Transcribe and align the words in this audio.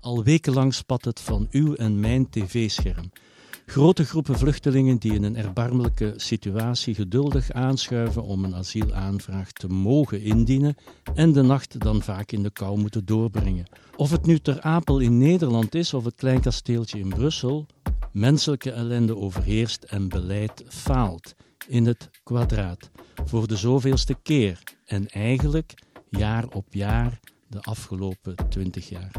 Al 0.00 0.24
wekenlang 0.24 0.74
spat 0.74 1.04
het 1.04 1.20
van 1.20 1.46
uw 1.50 1.74
en 1.74 2.00
mijn 2.00 2.30
tv-scherm. 2.30 3.10
Grote 3.66 4.04
groepen 4.04 4.38
vluchtelingen 4.38 4.98
die 4.98 5.14
in 5.14 5.22
een 5.22 5.36
erbarmelijke 5.36 6.12
situatie 6.16 6.94
geduldig 6.94 7.52
aanschuiven 7.52 8.22
om 8.22 8.44
een 8.44 8.54
asielaanvraag 8.54 9.52
te 9.52 9.68
mogen 9.68 10.22
indienen 10.22 10.76
en 11.14 11.32
de 11.32 11.42
nacht 11.42 11.80
dan 11.80 12.02
vaak 12.02 12.32
in 12.32 12.42
de 12.42 12.50
kou 12.50 12.78
moeten 12.78 13.04
doorbrengen. 13.04 13.68
Of 13.96 14.10
het 14.10 14.26
nu 14.26 14.38
ter 14.38 14.60
Apel 14.60 14.98
in 14.98 15.18
Nederland 15.18 15.74
is 15.74 15.94
of 15.94 16.04
het 16.04 16.14
kleinkasteeltje 16.14 16.98
in 16.98 17.08
Brussel, 17.08 17.66
menselijke 18.12 18.70
ellende 18.70 19.16
overheerst 19.16 19.82
en 19.84 20.08
beleid 20.08 20.64
faalt 20.68 21.34
in 21.66 21.86
het 21.86 22.10
kwadraat 22.22 22.90
voor 23.24 23.46
de 23.46 23.56
zoveelste 23.56 24.14
keer 24.22 24.62
en 24.84 25.08
eigenlijk 25.08 25.74
jaar 26.10 26.44
op 26.52 26.66
jaar 26.70 27.20
de 27.48 27.60
afgelopen 27.60 28.34
twintig 28.48 28.88
jaar. 28.88 29.10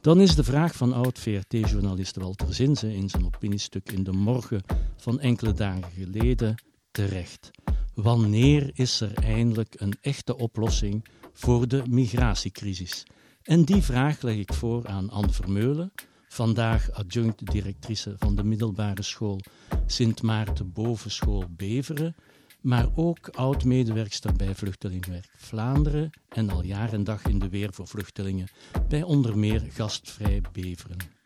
Dan 0.00 0.20
is 0.20 0.34
de 0.34 0.44
vraag 0.44 0.74
van 0.74 0.92
oud-VRT-journalist 0.92 2.16
Walter 2.16 2.54
Zinze 2.54 2.94
in 2.94 3.08
zijn 3.08 3.24
opiniestuk 3.24 3.92
in 3.92 4.04
de 4.04 4.12
morgen 4.12 4.62
van 4.96 5.20
enkele 5.20 5.52
dagen 5.52 5.90
geleden 5.94 6.54
terecht. 6.90 7.50
Wanneer 7.94 8.70
is 8.74 9.00
er 9.00 9.14
eindelijk 9.14 9.74
een 9.78 9.94
echte 10.00 10.36
oplossing 10.36 11.04
voor 11.32 11.68
de 11.68 11.82
migratiecrisis? 11.88 13.02
En 13.42 13.64
die 13.64 13.82
vraag 13.82 14.22
leg 14.22 14.36
ik 14.36 14.54
voor 14.54 14.86
aan 14.86 15.10
Anne 15.10 15.32
Vermeulen, 15.32 15.92
vandaag 16.28 16.92
adjunct-directrice 16.92 18.14
van 18.18 18.36
de 18.36 18.44
middelbare 18.44 19.02
school 19.02 19.40
Sint 19.86 20.22
Maarten 20.22 20.72
Bovenschool 20.72 21.44
Beveren 21.50 22.14
maar 22.60 22.86
ook 22.94 23.28
oud-medewerkster 23.28 24.32
bij 24.32 24.54
Vluchtelingenwerk 24.54 25.30
Vlaanderen 25.36 26.10
en 26.28 26.50
al 26.50 26.64
jaar 26.64 26.92
en 26.92 27.04
dag 27.04 27.24
in 27.24 27.38
de 27.38 27.48
weer 27.48 27.72
voor 27.72 27.86
vluchtelingen 27.86 28.48
bij 28.88 29.02
onder 29.02 29.38
meer 29.38 29.62
Gastvrij 29.68 30.40
Beveren. 30.52 31.16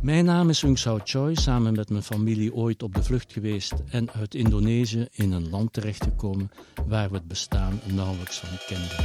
Mijn 0.00 0.24
naam 0.24 0.48
is 0.48 0.62
Ung 0.62 0.78
Sao 0.78 1.00
Choi, 1.04 1.34
samen 1.34 1.74
met 1.74 1.90
mijn 1.90 2.02
familie 2.02 2.54
ooit 2.54 2.82
op 2.82 2.94
de 2.94 3.02
vlucht 3.02 3.32
geweest 3.32 3.72
en 3.90 4.10
uit 4.10 4.34
Indonesië 4.34 5.06
in 5.12 5.32
een 5.32 5.50
land 5.50 5.72
terechtgekomen 5.72 6.50
waar 6.86 7.10
we 7.10 7.16
het 7.16 7.28
bestaan 7.28 7.80
nauwelijks 7.84 8.38
van 8.38 8.48
kenden. 8.66 9.04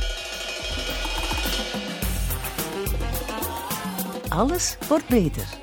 Alles 4.29 4.77
wordt 4.88 5.07
beter. 5.07 5.57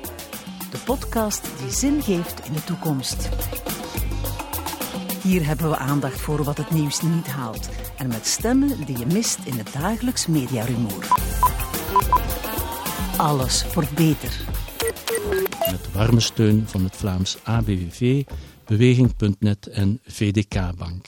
De 0.71 0.77
podcast 0.85 1.49
die 1.59 1.71
zin 1.71 2.01
geeft 2.01 2.45
in 2.45 2.53
de 2.53 2.63
toekomst. 2.63 3.29
Hier 5.27 5.45
hebben 5.45 5.69
we 5.69 5.77
aandacht 5.77 6.21
voor 6.21 6.43
wat 6.43 6.57
het 6.57 6.71
nieuws 6.71 7.01
niet 7.01 7.27
haalt. 7.27 7.69
En 7.97 8.07
met 8.07 8.27
stemmen 8.27 8.85
die 8.85 8.97
je 8.97 9.05
mist 9.05 9.39
in 9.43 9.57
het 9.57 9.73
dagelijks 9.73 10.27
mediarumoer. 10.27 11.07
Alles 13.17 13.73
wordt 13.73 13.91
beter. 13.91 14.45
Met 15.71 15.91
warme 15.93 16.19
steun 16.19 16.63
van 16.67 16.83
het 16.83 16.95
Vlaams 16.95 17.37
ABVV, 17.43 18.23
Beweging.net 18.65 19.67
en 19.67 19.99
VDK 20.03 20.77
Bank. 20.77 21.05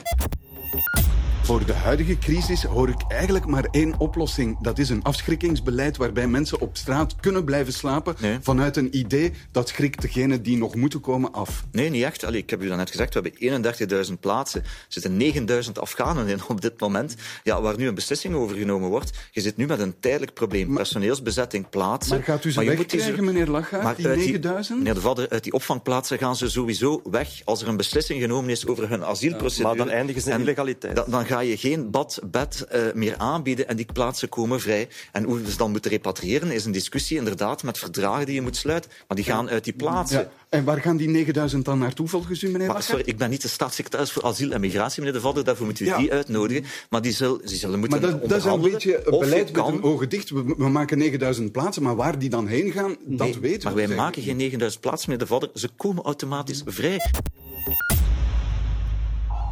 Voor 1.49 1.65
de 1.65 1.73
huidige 1.73 2.17
crisis 2.17 2.63
hoor 2.63 2.89
ik 2.89 3.01
eigenlijk 3.07 3.45
maar 3.45 3.67
één 3.71 3.99
oplossing. 3.99 4.59
Dat 4.61 4.77
is 4.77 4.89
een 4.89 5.03
afschrikkingsbeleid 5.03 5.97
waarbij 5.97 6.27
mensen 6.27 6.61
op 6.61 6.77
straat 6.77 7.15
kunnen 7.15 7.43
blijven 7.43 7.73
slapen 7.73 8.15
vanuit 8.41 8.77
een 8.77 8.97
idee 8.97 9.31
dat 9.51 9.69
schrikt 9.69 10.01
degene 10.01 10.41
die 10.41 10.57
nog 10.57 10.75
moeten 10.75 11.01
komen 11.01 11.31
af. 11.31 11.65
Nee, 11.71 11.89
niet 11.89 12.03
echt. 12.03 12.23
Allee, 12.23 12.41
ik 12.41 12.49
heb 12.49 12.61
u 12.61 12.75
net 12.75 12.89
gezegd, 12.89 13.13
we 13.13 13.21
hebben 13.21 14.07
31.000 14.07 14.19
plaatsen. 14.19 14.61
Er 14.61 14.69
zitten 14.87 15.21
9.000 15.65 15.71
Afghanen 15.73 16.27
in 16.27 16.39
op 16.47 16.61
dit 16.61 16.79
moment, 16.79 17.15
ja, 17.43 17.61
waar 17.61 17.77
nu 17.77 17.87
een 17.87 17.95
beslissing 17.95 18.35
over 18.35 18.57
genomen 18.57 18.89
wordt. 18.89 19.11
Je 19.31 19.41
zit 19.41 19.57
nu 19.57 19.65
met 19.65 19.79
een 19.79 19.99
tijdelijk 19.99 20.33
probleem. 20.33 20.73
Personeelsbezetting, 20.73 21.69
plaatsen. 21.69 22.15
Maar 22.15 22.25
gaat 22.25 22.45
u 22.45 22.51
ze 22.51 22.63
wegkrijgen, 22.63 23.23
meneer 23.23 23.47
Lachaert, 23.47 23.97
die 23.97 24.39
9.000? 24.39 24.49
Meneer 24.69 24.93
De 24.93 25.01
Vadder, 25.01 25.29
uit 25.29 25.43
die 25.43 25.53
opvangplaatsen 25.53 26.17
gaan 26.17 26.35
ze 26.35 26.49
sowieso 26.49 27.01
weg 27.11 27.41
als 27.45 27.61
er 27.61 27.67
een 27.67 27.77
beslissing 27.77 28.21
genomen 28.21 28.49
is 28.49 28.67
over 28.67 28.89
hun 28.89 29.05
asielprocedure. 29.05 29.67
maar 29.67 29.77
dan 29.77 29.89
eindigen 29.89 30.21
ze 30.21 30.31
in 30.31 30.39
illegaliteit. 30.39 30.95
Dan, 30.95 31.05
dan 31.07 31.25
ga 31.39 31.45
je 31.45 31.57
geen 31.57 31.91
bad, 31.91 32.19
bed 32.31 32.67
uh, 32.73 32.81
meer 32.93 33.17
aanbieden 33.17 33.67
en 33.67 33.75
die 33.75 33.87
plaatsen 33.93 34.29
komen 34.29 34.59
vrij. 34.59 34.87
En 35.11 35.23
hoe 35.23 35.41
we 35.41 35.51
ze 35.51 35.57
dan 35.57 35.71
moeten 35.71 35.91
repatriëren 35.91 36.51
is 36.51 36.65
een 36.65 36.71
discussie 36.71 37.17
inderdaad 37.17 37.63
met 37.63 37.77
verdragen 37.77 38.25
die 38.25 38.35
je 38.35 38.41
moet 38.41 38.55
sluiten. 38.55 38.91
Maar 39.07 39.17
die 39.17 39.25
gaan 39.25 39.49
uit 39.49 39.63
die 39.63 39.73
plaatsen. 39.73 40.19
Ja. 40.19 40.31
En 40.49 40.63
waar 40.63 40.81
gaan 40.81 40.97
die 40.97 41.09
9000 41.09 41.65
dan 41.65 41.79
naartoe 41.79 42.07
volgens 42.07 42.43
u, 42.43 42.49
meneer 42.49 42.67
maar, 42.67 42.83
sorry, 42.83 43.03
Ik 43.05 43.17
ben 43.17 43.29
niet 43.29 43.41
de 43.41 43.47
staatssecretaris 43.47 44.11
voor 44.11 44.23
asiel 44.23 44.51
en 44.51 44.59
migratie, 44.61 44.99
meneer 44.99 45.15
De 45.15 45.21
Vadder. 45.21 45.43
Daarvoor 45.43 45.65
moet 45.65 45.79
u 45.79 45.85
ja. 45.85 45.97
die 45.97 46.11
uitnodigen. 46.11 46.65
Maar 46.89 47.01
die, 47.01 47.11
zullen, 47.11 47.39
die 47.45 47.57
zullen 47.57 47.79
moeten 47.79 48.01
Maar 48.01 48.11
dat, 48.11 48.29
dat 48.29 48.37
is 48.37 48.45
een 48.45 48.61
beetje 48.61 49.07
een 49.07 49.19
beleid 49.19 49.51
met 49.51 49.65
een 49.65 49.83
ogen 49.83 50.09
dicht. 50.09 50.29
We, 50.29 50.43
we, 50.57 50.69
maken 50.69 50.97
9000 50.97 51.51
plaatsen, 51.51 51.83
maar 51.83 51.95
waar 51.95 52.19
die 52.19 52.29
dan 52.29 52.47
heen 52.47 52.71
gaan, 52.71 52.95
nee, 53.05 53.17
dat 53.17 53.35
weten 53.35 53.59
we. 53.59 53.75
Maar 53.75 53.87
wij 53.87 53.95
maken 53.95 54.23
geen 54.23 54.37
9000 54.37 54.81
plaatsen, 54.81 55.09
meneer 55.09 55.25
De 55.25 55.31
Vadder. 55.31 55.49
Ze 55.53 55.69
komen 55.77 56.03
automatisch 56.03 56.61
vrij. 56.65 56.99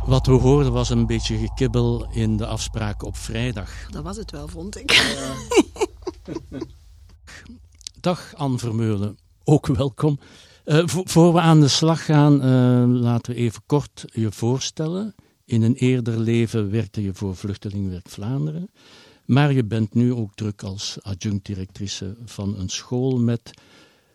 Wat 0.08 0.26
we 0.26 0.34
hoorden 0.34 0.72
was 0.72 0.90
een 0.90 1.06
beetje 1.06 1.38
gekibbel 1.38 2.08
in 2.12 2.38
de 2.38 2.46
afspraak 2.46 3.04
op 3.04 3.18
vrijdag. 3.18 3.90
Dat 3.90 4.04
was 4.04 4.18
het 4.18 4.32
wel, 4.32 4.48
vond 4.48 4.78
ik. 4.78 5.16
Dag 8.02 8.34
Anne 8.36 8.58
Vermeulen, 8.58 9.18
ook 9.44 9.68
welkom. 9.68 10.20
Uh, 10.66 10.84
voor 10.86 11.34
we 11.34 11.40
aan 11.40 11.60
de 11.60 11.68
slag 11.68 12.06
gaan, 12.06 12.34
uh, 12.34 13.02
laten 13.02 13.34
we 13.34 13.40
even 13.40 13.62
kort 13.66 14.06
je 14.12 14.32
voorstellen. 14.32 15.16
In 15.46 15.62
een 15.62 15.76
eerder 15.76 16.20
leven 16.20 16.72
werkte 16.72 17.04
je 17.04 17.14
voor 17.14 17.36
Vluchtelingenwerk 17.36 18.10
Vlaanderen. 18.10 18.72
Maar 19.26 19.54
je 19.54 19.66
bent 19.66 19.94
nu 19.94 20.14
ook 20.14 20.36
druk 20.36 20.64
als 20.64 20.98
adjunct-directrice 21.02 22.18
van 22.26 22.60
een 22.60 22.70
school 22.70 23.18
met 23.20 23.52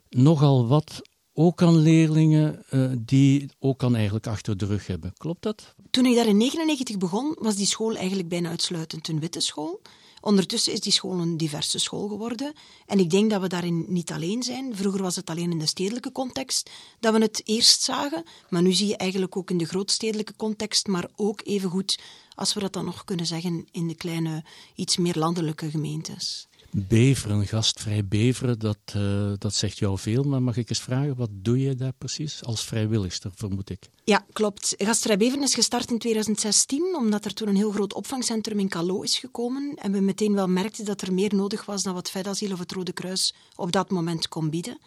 nogal 0.09 0.66
wat 0.66 1.03
ook 1.34 1.62
aan 1.62 1.76
leerlingen 1.76 2.64
uh, 2.70 2.91
die 2.98 3.50
ook 3.59 3.82
aan 3.82 3.94
eigenlijk 3.94 4.26
achter 4.26 4.56
de 4.56 4.66
rug 4.66 4.86
hebben. 4.86 5.12
Klopt 5.16 5.42
dat? 5.42 5.74
Toen 5.92 6.06
ik 6.06 6.14
daar 6.14 6.26
in 6.26 6.38
1999 6.38 6.98
begon, 6.98 7.36
was 7.38 7.56
die 7.56 7.66
school 7.66 7.97
eigenlijk 7.97 8.28
bijna 8.28 8.48
uitsluitend 8.48 9.08
een 9.08 9.20
witte 9.20 9.41
school. 9.41 9.80
Ondertussen 10.20 10.72
is 10.72 10.80
die 10.80 10.92
school 10.92 11.19
een 11.19 11.36
diverse 11.36 11.78
school 11.78 12.08
geworden. 12.08 12.53
En 12.86 12.98
ik 12.98 13.10
denk 13.10 13.30
dat 13.30 13.41
we 13.41 13.48
daarin 13.48 13.84
niet 13.88 14.12
alleen 14.12 14.42
zijn. 14.42 14.76
Vroeger 14.76 15.03
was 15.03 15.16
het 15.16 15.30
alleen 15.30 15.50
in 15.50 15.58
de 15.58 15.66
stedelijke 15.66 16.12
context 16.12 16.70
dat 17.00 17.14
we 17.14 17.20
het 17.20 17.42
eerst 17.44 17.82
zagen. 17.82 18.25
Maar 18.48 18.62
nu 18.62 18.72
zie 18.72 18.86
je 18.86 18.97
eigenlijk 18.97 19.36
ook 19.36 19.50
in 19.50 19.58
de 19.58 19.64
grootstedelijke 19.64 20.36
context, 20.36 20.86
maar 20.86 21.10
ook 21.16 21.41
evengoed, 21.44 21.98
als 22.34 22.54
we 22.54 22.60
dat 22.60 22.72
dan 22.72 22.84
nog 22.84 23.04
kunnen 23.04 23.26
zeggen, 23.26 23.66
in 23.70 23.88
de 23.88 23.94
kleine, 23.94 24.44
iets 24.74 24.97
meer 24.97 25.19
landelijke 25.19 25.70
gemeentes. 25.70 26.48
Beveren, 26.77 27.47
gastvrij 27.47 28.06
beveren, 28.06 28.59
dat, 28.59 28.78
uh, 28.97 29.33
dat 29.38 29.55
zegt 29.55 29.78
jou 29.78 29.99
veel. 29.99 30.22
Maar 30.22 30.43
mag 30.43 30.56
ik 30.56 30.69
eens 30.69 30.81
vragen, 30.81 31.16
wat 31.16 31.28
doe 31.33 31.60
je 31.60 31.75
daar 31.75 31.93
precies? 31.99 32.44
Als 32.44 32.65
vrijwilligster, 32.65 33.31
vermoed 33.34 33.71
ik. 33.71 33.88
Ja, 34.05 34.25
klopt. 34.33 34.75
Gastvrij 34.78 35.16
beveren 35.16 35.43
is 35.43 35.55
gestart 35.55 35.91
in 35.91 35.99
2016, 35.99 36.97
omdat 36.97 37.25
er 37.25 37.34
toen 37.34 37.49
een 37.49 37.56
heel 37.56 37.71
groot 37.71 37.94
opvangcentrum 37.94 38.59
in 38.59 38.69
Calo 38.69 39.00
is 39.03 39.19
gekomen. 39.19 39.75
En 39.75 39.93
we 39.93 40.00
meteen 40.00 40.34
wel 40.34 40.49
merkten 40.49 40.84
dat 40.84 41.03
er 41.03 41.12
meer 41.12 41.34
nodig 41.34 41.65
was 41.65 41.83
dan 41.83 41.94
wat 41.94 42.10
Fedasiel 42.10 42.53
of 42.53 42.59
het 42.59 42.72
Rode 42.72 42.93
Kruis 42.93 43.34
op 43.56 43.72
dat 43.72 43.91
moment 43.91 44.28
kon 44.28 44.50
bieden. 44.50 44.78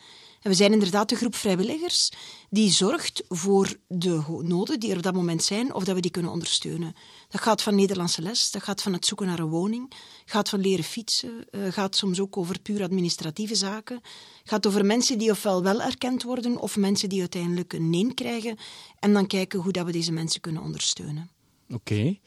En 0.45 0.51
we 0.51 0.57
zijn 0.57 0.73
inderdaad 0.73 1.09
de 1.09 1.15
groep 1.15 1.35
vrijwilligers 1.35 2.11
die 2.49 2.71
zorgt 2.71 3.23
voor 3.27 3.75
de 3.87 4.39
noden 4.41 4.79
die 4.79 4.91
er 4.91 4.97
op 4.97 5.03
dat 5.03 5.13
moment 5.13 5.43
zijn, 5.43 5.73
of 5.73 5.83
dat 5.83 5.95
we 5.95 6.01
die 6.01 6.11
kunnen 6.11 6.31
ondersteunen. 6.31 6.93
Dat 7.29 7.41
gaat 7.41 7.61
van 7.61 7.75
Nederlandse 7.75 8.21
les, 8.21 8.51
dat 8.51 8.63
gaat 8.63 8.81
van 8.81 8.93
het 8.93 9.05
zoeken 9.05 9.27
naar 9.27 9.39
een 9.39 9.49
woning, 9.49 9.91
gaat 10.25 10.49
van 10.49 10.59
leren 10.59 10.83
fietsen, 10.83 11.45
uh, 11.51 11.71
gaat 11.71 11.95
soms 11.95 12.19
ook 12.19 12.37
over 12.37 12.59
puur 12.59 12.83
administratieve 12.83 13.55
zaken, 13.55 14.01
gaat 14.43 14.67
over 14.67 14.85
mensen 14.85 15.17
die 15.17 15.31
ofwel 15.31 15.63
wel 15.63 15.81
erkend 15.81 16.23
worden, 16.23 16.57
of 16.57 16.77
mensen 16.77 17.09
die 17.09 17.19
uiteindelijk 17.19 17.73
een 17.73 17.89
nee 17.89 18.13
krijgen, 18.13 18.57
en 18.99 19.13
dan 19.13 19.27
kijken 19.27 19.59
hoe 19.59 19.71
dat 19.71 19.85
we 19.85 19.91
deze 19.91 20.11
mensen 20.11 20.41
kunnen 20.41 20.61
ondersteunen. 20.61 21.29
Oké. 21.69 22.03
Uh, 22.03 22.17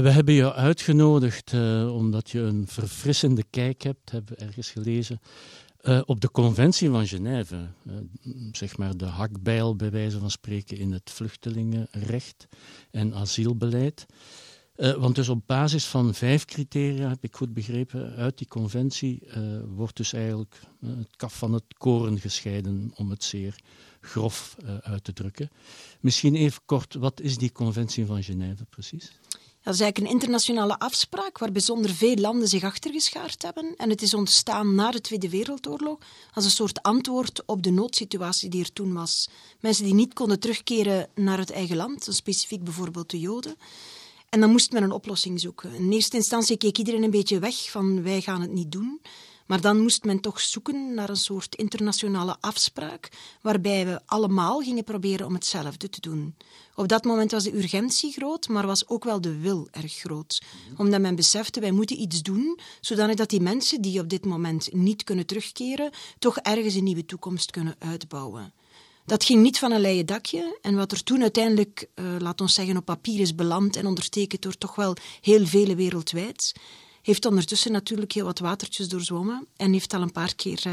we 0.00 0.10
hebben 0.10 0.34
je 0.34 0.54
uitgenodigd 0.54 1.52
uh, 1.52 1.94
omdat 1.94 2.30
je 2.30 2.40
een 2.40 2.64
verfrissende 2.68 3.44
kijk 3.50 3.82
hebt, 3.82 4.10
hebben 4.10 4.34
we 4.38 4.44
ergens 4.44 4.70
gelezen, 4.70 5.20
uh, 5.82 6.00
op 6.04 6.20
de 6.20 6.30
conventie 6.30 6.90
van 6.90 7.06
Genève, 7.06 7.68
uh, 7.86 7.94
zeg 8.52 8.76
maar 8.76 8.96
de 8.96 9.04
hakbijl 9.04 9.76
bij 9.76 9.90
wijze 9.90 10.18
van 10.18 10.30
spreken 10.30 10.76
in 10.76 10.92
het 10.92 11.10
vluchtelingenrecht 11.10 12.48
en 12.90 13.14
asielbeleid. 13.14 14.06
Uh, 14.76 14.94
want 14.94 15.14
dus 15.14 15.28
op 15.28 15.42
basis 15.46 15.86
van 15.86 16.14
vijf 16.14 16.44
criteria, 16.44 17.08
heb 17.08 17.24
ik 17.24 17.36
goed 17.36 17.54
begrepen, 17.54 18.14
uit 18.14 18.38
die 18.38 18.46
conventie 18.46 19.28
wordt 19.68 19.96
dus 19.96 20.12
eigenlijk 20.12 20.60
het 20.80 21.16
kaf 21.16 21.38
van 21.38 21.52
het 21.52 21.64
koren 21.76 22.18
gescheiden, 22.18 22.90
om 22.94 23.10
het 23.10 23.24
zeer 23.24 23.56
grof 24.00 24.56
uit 24.80 25.04
te 25.04 25.12
drukken. 25.12 25.50
Misschien 26.00 26.34
even 26.34 26.62
kort, 26.64 26.94
wat 26.94 27.20
is 27.20 27.38
die 27.38 27.52
conventie 27.52 28.06
van 28.06 28.22
Genève 28.22 28.64
precies? 28.64 29.12
Dat 29.62 29.74
is 29.74 29.80
eigenlijk 29.80 29.98
een 29.98 30.20
internationale 30.20 30.78
afspraak 30.78 31.38
waar 31.38 31.52
bijzonder 31.52 31.90
veel 31.90 32.16
landen 32.16 32.48
zich 32.48 32.64
achtergeschaard 32.64 33.42
hebben. 33.42 33.74
En 33.76 33.90
het 33.90 34.02
is 34.02 34.14
ontstaan 34.14 34.74
na 34.74 34.90
de 34.90 35.00
Tweede 35.00 35.28
Wereldoorlog 35.28 35.98
als 36.34 36.44
een 36.44 36.50
soort 36.50 36.82
antwoord 36.82 37.42
op 37.46 37.62
de 37.62 37.70
noodsituatie 37.70 38.48
die 38.48 38.62
er 38.62 38.72
toen 38.72 38.92
was. 38.92 39.28
Mensen 39.60 39.84
die 39.84 39.94
niet 39.94 40.14
konden 40.14 40.40
terugkeren 40.40 41.08
naar 41.14 41.38
het 41.38 41.50
eigen 41.50 41.76
land, 41.76 42.06
specifiek 42.10 42.64
bijvoorbeeld 42.64 43.10
de 43.10 43.20
Joden. 43.20 43.56
En 44.28 44.40
dan 44.40 44.50
moest 44.50 44.72
men 44.72 44.82
een 44.82 44.90
oplossing 44.90 45.40
zoeken. 45.40 45.74
In 45.74 45.92
eerste 45.92 46.16
instantie 46.16 46.56
keek 46.56 46.78
iedereen 46.78 47.02
een 47.02 47.10
beetje 47.10 47.38
weg 47.38 47.70
van 47.70 48.02
wij 48.02 48.20
gaan 48.20 48.40
het 48.40 48.52
niet 48.52 48.72
doen. 48.72 49.00
Maar 49.48 49.60
dan 49.60 49.80
moest 49.80 50.04
men 50.04 50.20
toch 50.20 50.40
zoeken 50.40 50.94
naar 50.94 51.08
een 51.08 51.16
soort 51.16 51.54
internationale 51.54 52.36
afspraak 52.40 53.08
waarbij 53.42 53.86
we 53.86 54.00
allemaal 54.06 54.60
gingen 54.60 54.84
proberen 54.84 55.26
om 55.26 55.34
hetzelfde 55.34 55.88
te 55.88 56.00
doen. 56.00 56.34
Op 56.74 56.88
dat 56.88 57.04
moment 57.04 57.30
was 57.30 57.44
de 57.44 57.56
urgentie 57.56 58.12
groot, 58.12 58.48
maar 58.48 58.66
was 58.66 58.88
ook 58.88 59.04
wel 59.04 59.20
de 59.20 59.38
wil 59.38 59.68
erg 59.70 59.92
groot. 59.92 60.42
Omdat 60.76 61.00
men 61.00 61.14
besefte, 61.14 61.60
wij 61.60 61.70
moeten 61.70 62.00
iets 62.00 62.22
doen, 62.22 62.58
zodat 62.80 63.28
die 63.28 63.40
mensen 63.40 63.82
die 63.82 64.00
op 64.00 64.08
dit 64.08 64.24
moment 64.24 64.72
niet 64.72 65.04
kunnen 65.04 65.26
terugkeren, 65.26 65.90
toch 66.18 66.38
ergens 66.38 66.74
een 66.74 66.84
nieuwe 66.84 67.04
toekomst 67.04 67.50
kunnen 67.50 67.76
uitbouwen. 67.78 68.52
Dat 69.04 69.24
ging 69.24 69.42
niet 69.42 69.58
van 69.58 69.72
een 69.72 69.80
leien 69.80 70.06
dakje. 70.06 70.58
En 70.62 70.76
wat 70.76 70.92
er 70.92 71.02
toen 71.02 71.22
uiteindelijk, 71.22 71.88
uh, 71.94 72.04
laat 72.18 72.40
ons 72.40 72.54
zeggen, 72.54 72.76
op 72.76 72.84
papier 72.84 73.20
is 73.20 73.34
beland 73.34 73.76
en 73.76 73.86
ondertekend 73.86 74.42
door 74.42 74.58
toch 74.58 74.74
wel 74.74 74.96
heel 75.20 75.46
vele 75.46 75.74
wereldwijd, 75.74 76.54
heeft 77.02 77.26
ondertussen 77.26 77.72
natuurlijk 77.72 78.12
heel 78.12 78.24
wat 78.24 78.38
watertjes 78.38 78.88
doorzwommen 78.88 79.46
en 79.56 79.72
heeft 79.72 79.94
al 79.94 80.02
een 80.02 80.12
paar 80.12 80.34
keer 80.34 80.62
uh, 80.66 80.72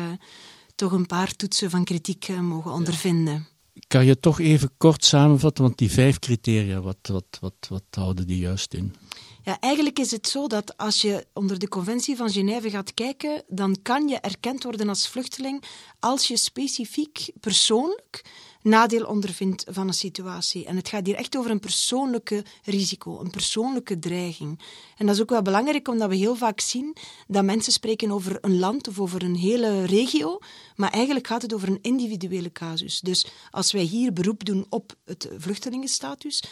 toch 0.75 0.91
een 0.91 1.05
paar 1.05 1.35
toetsen 1.35 1.69
van 1.69 1.83
kritiek 1.83 2.27
uh, 2.27 2.39
mogen 2.39 2.71
ondervinden. 2.71 3.47
Kan 3.87 4.05
je 4.05 4.19
toch 4.19 4.39
even 4.39 4.71
kort 4.77 5.05
samenvatten, 5.05 5.63
want 5.63 5.77
die 5.77 5.91
vijf 5.91 6.19
criteria, 6.19 6.81
wat, 6.81 6.97
wat, 7.01 7.37
wat, 7.39 7.67
wat 7.69 7.83
houden 7.89 8.27
die 8.27 8.37
juist 8.37 8.73
in? 8.73 8.95
Ja, 9.43 9.59
eigenlijk 9.59 9.99
is 9.99 10.11
het 10.11 10.27
zo 10.27 10.47
dat 10.47 10.77
als 10.77 11.01
je 11.01 11.27
onder 11.33 11.59
de 11.59 11.67
Conventie 11.67 12.15
van 12.15 12.29
Genève 12.29 12.69
gaat 12.69 12.93
kijken, 12.93 13.43
dan 13.47 13.77
kan 13.81 14.07
je 14.07 14.15
erkend 14.15 14.63
worden 14.63 14.89
als 14.89 15.07
vluchteling 15.07 15.63
als 15.99 16.27
je 16.27 16.37
specifiek 16.37 17.29
persoonlijk 17.39 18.25
nadeel 18.65 19.05
ondervindt 19.05 19.65
van 19.69 19.87
een 19.87 19.93
situatie. 19.93 20.65
En 20.65 20.75
het 20.75 20.87
gaat 20.89 21.05
hier 21.05 21.15
echt 21.15 21.37
over 21.37 21.51
een 21.51 21.59
persoonlijke 21.59 22.43
risico, 22.63 23.19
een 23.19 23.29
persoonlijke 23.29 23.99
dreiging. 23.99 24.59
En 24.97 25.05
dat 25.05 25.15
is 25.15 25.21
ook 25.21 25.29
wel 25.29 25.41
belangrijk, 25.41 25.87
omdat 25.87 26.09
we 26.09 26.15
heel 26.15 26.35
vaak 26.35 26.59
zien 26.59 26.95
dat 27.27 27.43
mensen 27.43 27.73
spreken 27.73 28.11
over 28.11 28.37
een 28.41 28.59
land 28.59 28.87
of 28.87 28.99
over 28.99 29.23
een 29.23 29.35
hele 29.35 29.85
regio, 29.85 30.39
maar 30.75 30.91
eigenlijk 30.91 31.27
gaat 31.27 31.41
het 31.41 31.53
over 31.53 31.67
een 31.67 31.81
individuele 31.81 32.51
casus. 32.51 32.99
Dus 32.99 33.27
als 33.51 33.71
wij 33.71 33.83
hier 33.83 34.13
beroep 34.13 34.45
doen 34.45 34.65
op 34.69 34.95
het 35.05 35.29
vluchtelingenstatus, 35.37 36.43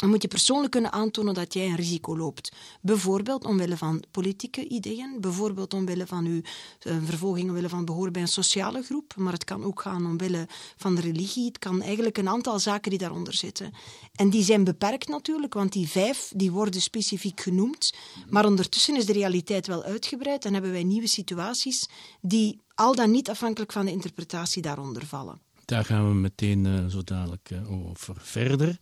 dan 0.00 0.08
moet 0.08 0.22
je 0.22 0.28
persoonlijk 0.28 0.70
kunnen 0.72 0.92
aantonen 0.92 1.34
dat 1.34 1.54
jij 1.54 1.66
een 1.66 1.76
risico 1.76 2.16
loopt. 2.16 2.52
Bijvoorbeeld 2.80 3.44
omwille 3.44 3.76
van 3.76 4.04
politieke 4.10 4.68
ideeën, 4.68 5.16
bijvoorbeeld 5.20 5.74
omwille 5.74 6.06
van 6.06 6.24
uw 6.24 6.40
uh, 6.86 6.96
vervolging, 7.04 7.48
omwille 7.48 7.68
van 7.68 7.84
behoren 7.84 8.12
bij 8.12 8.22
een 8.22 8.28
sociale 8.28 8.82
groep, 8.82 9.14
maar 9.16 9.32
het 9.32 9.44
kan 9.44 9.64
ook 9.64 9.80
gaan 9.80 10.06
omwille 10.06 10.48
van 10.76 10.94
de 10.94 11.00
religie. 11.00 11.46
Het 11.46 11.58
kan 11.58 11.82
eigenlijk 11.82 12.18
een 12.18 12.28
aantal 12.28 12.58
zaken 12.58 12.90
die 12.90 12.98
daaronder 12.98 13.34
zitten. 13.34 13.72
En 14.14 14.30
die 14.30 14.42
zijn 14.42 14.64
beperkt 14.64 15.08
natuurlijk, 15.08 15.54
want 15.54 15.72
die 15.72 15.88
vijf 15.88 16.32
die 16.36 16.52
worden 16.52 16.80
specifiek 16.80 17.40
genoemd, 17.40 17.94
maar 18.28 18.46
ondertussen 18.46 18.96
is 18.96 19.06
de 19.06 19.12
realiteit 19.12 19.66
wel 19.66 19.82
uitgebreid 19.82 20.44
en 20.44 20.52
hebben 20.52 20.72
wij 20.72 20.84
nieuwe 20.84 21.06
situaties 21.06 21.88
die 22.20 22.60
al 22.74 22.94
dan 22.94 23.10
niet 23.10 23.30
afhankelijk 23.30 23.72
van 23.72 23.84
de 23.84 23.92
interpretatie 23.92 24.62
daaronder 24.62 25.06
vallen. 25.06 25.40
Daar 25.70 25.84
gaan 25.84 26.08
we 26.08 26.14
meteen 26.14 26.64
uh, 26.64 26.86
zo 26.86 27.02
dadelijk 27.02 27.50
uh, 27.52 27.88
over 27.88 28.16
verder. 28.18 28.78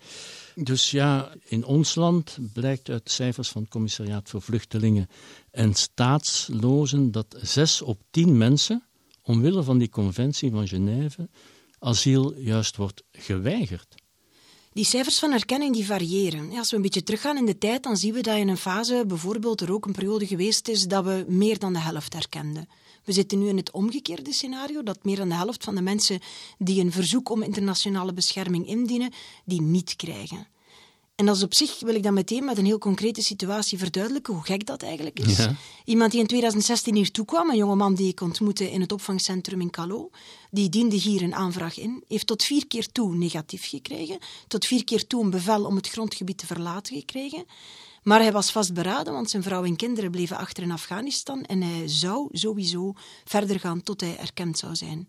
Dus 0.54 0.90
ja, 0.90 1.34
in 1.44 1.64
ons 1.64 1.94
land 1.94 2.38
blijkt 2.52 2.88
uit 2.88 3.10
cijfers 3.10 3.48
van 3.48 3.62
het 3.62 3.70
Commissariaat 3.70 4.28
voor 4.28 4.42
Vluchtelingen 4.42 5.08
en 5.50 5.74
Staatslozen 5.74 7.10
dat 7.10 7.36
zes 7.40 7.82
op 7.82 8.00
tien 8.10 8.36
mensen, 8.36 8.82
omwille 9.22 9.62
van 9.62 9.78
die 9.78 9.88
conventie 9.88 10.50
van 10.50 10.68
Genève, 10.68 11.28
asiel 11.78 12.34
juist 12.38 12.76
wordt 12.76 13.02
geweigerd. 13.12 13.94
Die 14.72 14.84
cijfers 14.84 15.18
van 15.18 15.32
erkenning 15.32 15.74
die 15.74 15.86
variëren. 15.86 16.52
Als 16.52 16.70
we 16.70 16.76
een 16.76 16.82
beetje 16.82 17.02
teruggaan 17.02 17.36
in 17.36 17.46
de 17.46 17.58
tijd, 17.58 17.82
dan 17.82 17.96
zien 17.96 18.14
we 18.14 18.20
dat 18.20 18.36
in 18.36 18.48
een 18.48 18.56
fase 18.56 19.04
bijvoorbeeld 19.06 19.60
er 19.60 19.72
ook 19.72 19.86
een 19.86 19.92
periode 19.92 20.26
geweest 20.26 20.68
is 20.68 20.84
dat 20.84 21.04
we 21.04 21.24
meer 21.28 21.58
dan 21.58 21.72
de 21.72 21.80
helft 21.80 22.14
erkenden. 22.14 22.68
We 23.08 23.14
zitten 23.14 23.38
nu 23.38 23.48
in 23.48 23.56
het 23.56 23.70
omgekeerde 23.70 24.32
scenario, 24.32 24.82
dat 24.82 25.04
meer 25.04 25.16
dan 25.16 25.28
de 25.28 25.34
helft 25.34 25.64
van 25.64 25.74
de 25.74 25.80
mensen 25.80 26.20
die 26.58 26.80
een 26.80 26.92
verzoek 26.92 27.30
om 27.30 27.42
internationale 27.42 28.12
bescherming 28.12 28.66
indienen, 28.66 29.12
die 29.44 29.62
niet 29.62 29.96
krijgen. 29.96 30.46
En 31.14 31.26
dat 31.26 31.36
is 31.36 31.42
op 31.42 31.54
zich, 31.54 31.80
wil 31.80 31.94
ik 31.94 32.02
dan 32.02 32.14
meteen 32.14 32.44
met 32.44 32.58
een 32.58 32.64
heel 32.64 32.78
concrete 32.78 33.22
situatie 33.22 33.78
verduidelijken 33.78 34.34
hoe 34.34 34.44
gek 34.44 34.66
dat 34.66 34.82
eigenlijk 34.82 35.18
is. 35.20 35.48
Iemand 35.84 36.10
die 36.10 36.20
in 36.20 36.26
2016 36.26 36.94
hier 36.94 37.10
toekwam, 37.10 37.50
een 37.50 37.56
jongeman 37.56 37.94
die 37.94 38.08
ik 38.08 38.20
ontmoette 38.20 38.70
in 38.70 38.80
het 38.80 38.92
opvangcentrum 38.92 39.60
in 39.60 39.70
Calo, 39.70 40.10
die 40.50 40.68
diende 40.68 40.96
hier 40.96 41.22
een 41.22 41.34
aanvraag 41.34 41.78
in, 41.78 42.04
heeft 42.08 42.26
tot 42.26 42.42
vier 42.44 42.66
keer 42.66 42.92
toe 42.92 43.14
negatief 43.14 43.68
gekregen, 43.68 44.18
tot 44.48 44.66
vier 44.66 44.84
keer 44.84 45.06
toe 45.06 45.24
een 45.24 45.30
bevel 45.30 45.64
om 45.64 45.76
het 45.76 45.88
grondgebied 45.88 46.38
te 46.38 46.46
verlaten 46.46 46.96
gekregen. 46.96 47.44
Maar 48.08 48.20
hij 48.20 48.32
was 48.32 48.52
vastberaden, 48.52 49.12
want 49.12 49.30
zijn 49.30 49.42
vrouw 49.42 49.64
en 49.64 49.76
kinderen 49.76 50.10
bleven 50.10 50.36
achter 50.36 50.62
in 50.62 50.70
Afghanistan 50.70 51.42
en 51.42 51.62
hij 51.62 51.88
zou 51.88 52.28
sowieso 52.32 52.92
verder 53.24 53.60
gaan 53.60 53.82
tot 53.82 54.00
hij 54.00 54.18
erkend 54.18 54.58
zou 54.58 54.76
zijn. 54.76 55.06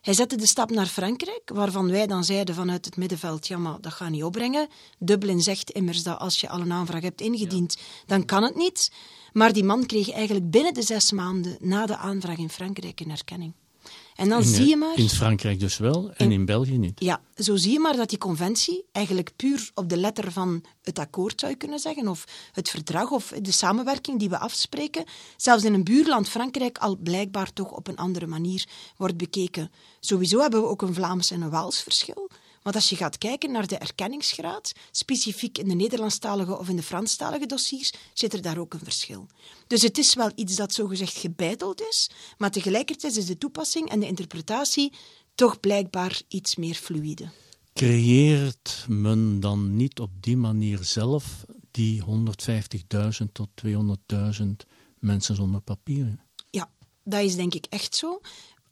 Hij 0.00 0.14
zette 0.14 0.36
de 0.36 0.46
stap 0.46 0.70
naar 0.70 0.86
Frankrijk, 0.86 1.50
waarvan 1.54 1.90
wij 1.90 2.06
dan 2.06 2.24
zeiden 2.24 2.54
vanuit 2.54 2.84
het 2.84 2.96
middenveld, 2.96 3.46
ja 3.46 3.58
maar 3.58 3.80
dat 3.80 3.92
gaat 3.92 4.10
niet 4.10 4.22
opbrengen. 4.22 4.68
Dublin 4.98 5.40
zegt 5.40 5.70
immers 5.70 6.02
dat 6.02 6.18
als 6.18 6.40
je 6.40 6.48
al 6.48 6.60
een 6.60 6.72
aanvraag 6.72 7.02
hebt 7.02 7.20
ingediend, 7.20 7.76
dan 8.06 8.24
kan 8.24 8.42
het 8.42 8.56
niet. 8.56 8.92
Maar 9.32 9.52
die 9.52 9.64
man 9.64 9.86
kreeg 9.86 10.10
eigenlijk 10.10 10.50
binnen 10.50 10.74
de 10.74 10.82
zes 10.82 11.12
maanden 11.12 11.56
na 11.60 11.86
de 11.86 11.96
aanvraag 11.96 12.38
in 12.38 12.50
Frankrijk 12.50 13.00
een 13.00 13.10
erkenning. 13.10 13.52
En 14.20 14.28
dan 14.28 14.40
in, 14.40 14.46
zie 14.48 14.68
je 14.68 14.76
maar... 14.76 14.98
In 14.98 15.08
Frankrijk 15.08 15.60
dus 15.60 15.78
wel 15.78 16.12
en 16.12 16.32
in, 16.32 16.44
België 16.44 16.78
niet. 16.78 17.00
Ja, 17.00 17.20
zo 17.36 17.56
zie 17.56 17.72
je 17.72 17.78
maar 17.78 17.96
dat 17.96 18.08
die 18.08 18.18
conventie 18.18 18.84
eigenlijk 18.92 19.30
puur 19.36 19.70
op 19.74 19.88
de 19.88 19.96
letter 19.96 20.32
van 20.32 20.64
het 20.82 20.98
akkoord 20.98 21.40
zou 21.40 21.52
je 21.52 21.58
kunnen 21.58 21.78
zeggen, 21.78 22.08
of 22.08 22.24
het 22.52 22.68
verdrag 22.68 23.10
of 23.10 23.32
de 23.42 23.52
samenwerking 23.52 24.18
die 24.18 24.28
we 24.28 24.38
afspreken, 24.38 25.04
zelfs 25.36 25.64
in 25.64 25.74
een 25.74 25.84
buurland 25.84 26.28
Frankrijk 26.28 26.78
al 26.78 26.96
blijkbaar 26.96 27.52
toch 27.52 27.70
op 27.70 27.88
een 27.88 27.96
andere 27.96 28.26
manier 28.26 28.68
wordt 28.96 29.16
bekeken. 29.16 29.70
Sowieso 30.00 30.40
hebben 30.40 30.60
we 30.60 30.68
ook 30.68 30.82
een 30.82 30.94
Vlaams 30.94 31.30
en 31.30 31.40
een 31.40 31.50
Waals 31.50 31.82
verschil. 31.82 32.29
Want 32.62 32.74
als 32.74 32.88
je 32.88 32.96
gaat 32.96 33.18
kijken 33.18 33.50
naar 33.50 33.66
de 33.66 33.76
erkenningsgraad, 33.76 34.72
specifiek 34.90 35.58
in 35.58 35.68
de 35.68 35.74
Nederlandstalige 35.74 36.58
of 36.58 36.68
in 36.68 36.76
de 36.76 36.82
Franstalige 36.82 37.46
dossiers, 37.46 37.92
zit 38.14 38.32
er 38.32 38.42
daar 38.42 38.58
ook 38.58 38.74
een 38.74 38.80
verschil. 38.84 39.26
Dus 39.66 39.82
het 39.82 39.98
is 39.98 40.14
wel 40.14 40.32
iets 40.34 40.56
dat 40.56 40.72
zogezegd 40.72 41.16
gebeiteld 41.16 41.80
is, 41.80 42.10
maar 42.38 42.50
tegelijkertijd 42.50 43.16
is 43.16 43.26
de 43.26 43.38
toepassing 43.38 43.88
en 43.88 44.00
de 44.00 44.06
interpretatie 44.06 44.92
toch 45.34 45.60
blijkbaar 45.60 46.22
iets 46.28 46.56
meer 46.56 46.74
fluide. 46.74 47.30
Creëert 47.72 48.84
men 48.88 49.40
dan 49.40 49.76
niet 49.76 50.00
op 50.00 50.10
die 50.20 50.36
manier 50.36 50.78
zelf 50.82 51.44
die 51.70 52.02
150.000 52.02 53.32
tot 53.32 53.48
200.000 53.66 54.46
mensen 54.98 55.34
zonder 55.34 55.60
papieren? 55.60 56.20
Ja, 56.50 56.70
dat 57.04 57.22
is 57.22 57.36
denk 57.36 57.54
ik 57.54 57.66
echt 57.68 57.94
zo. 57.94 58.20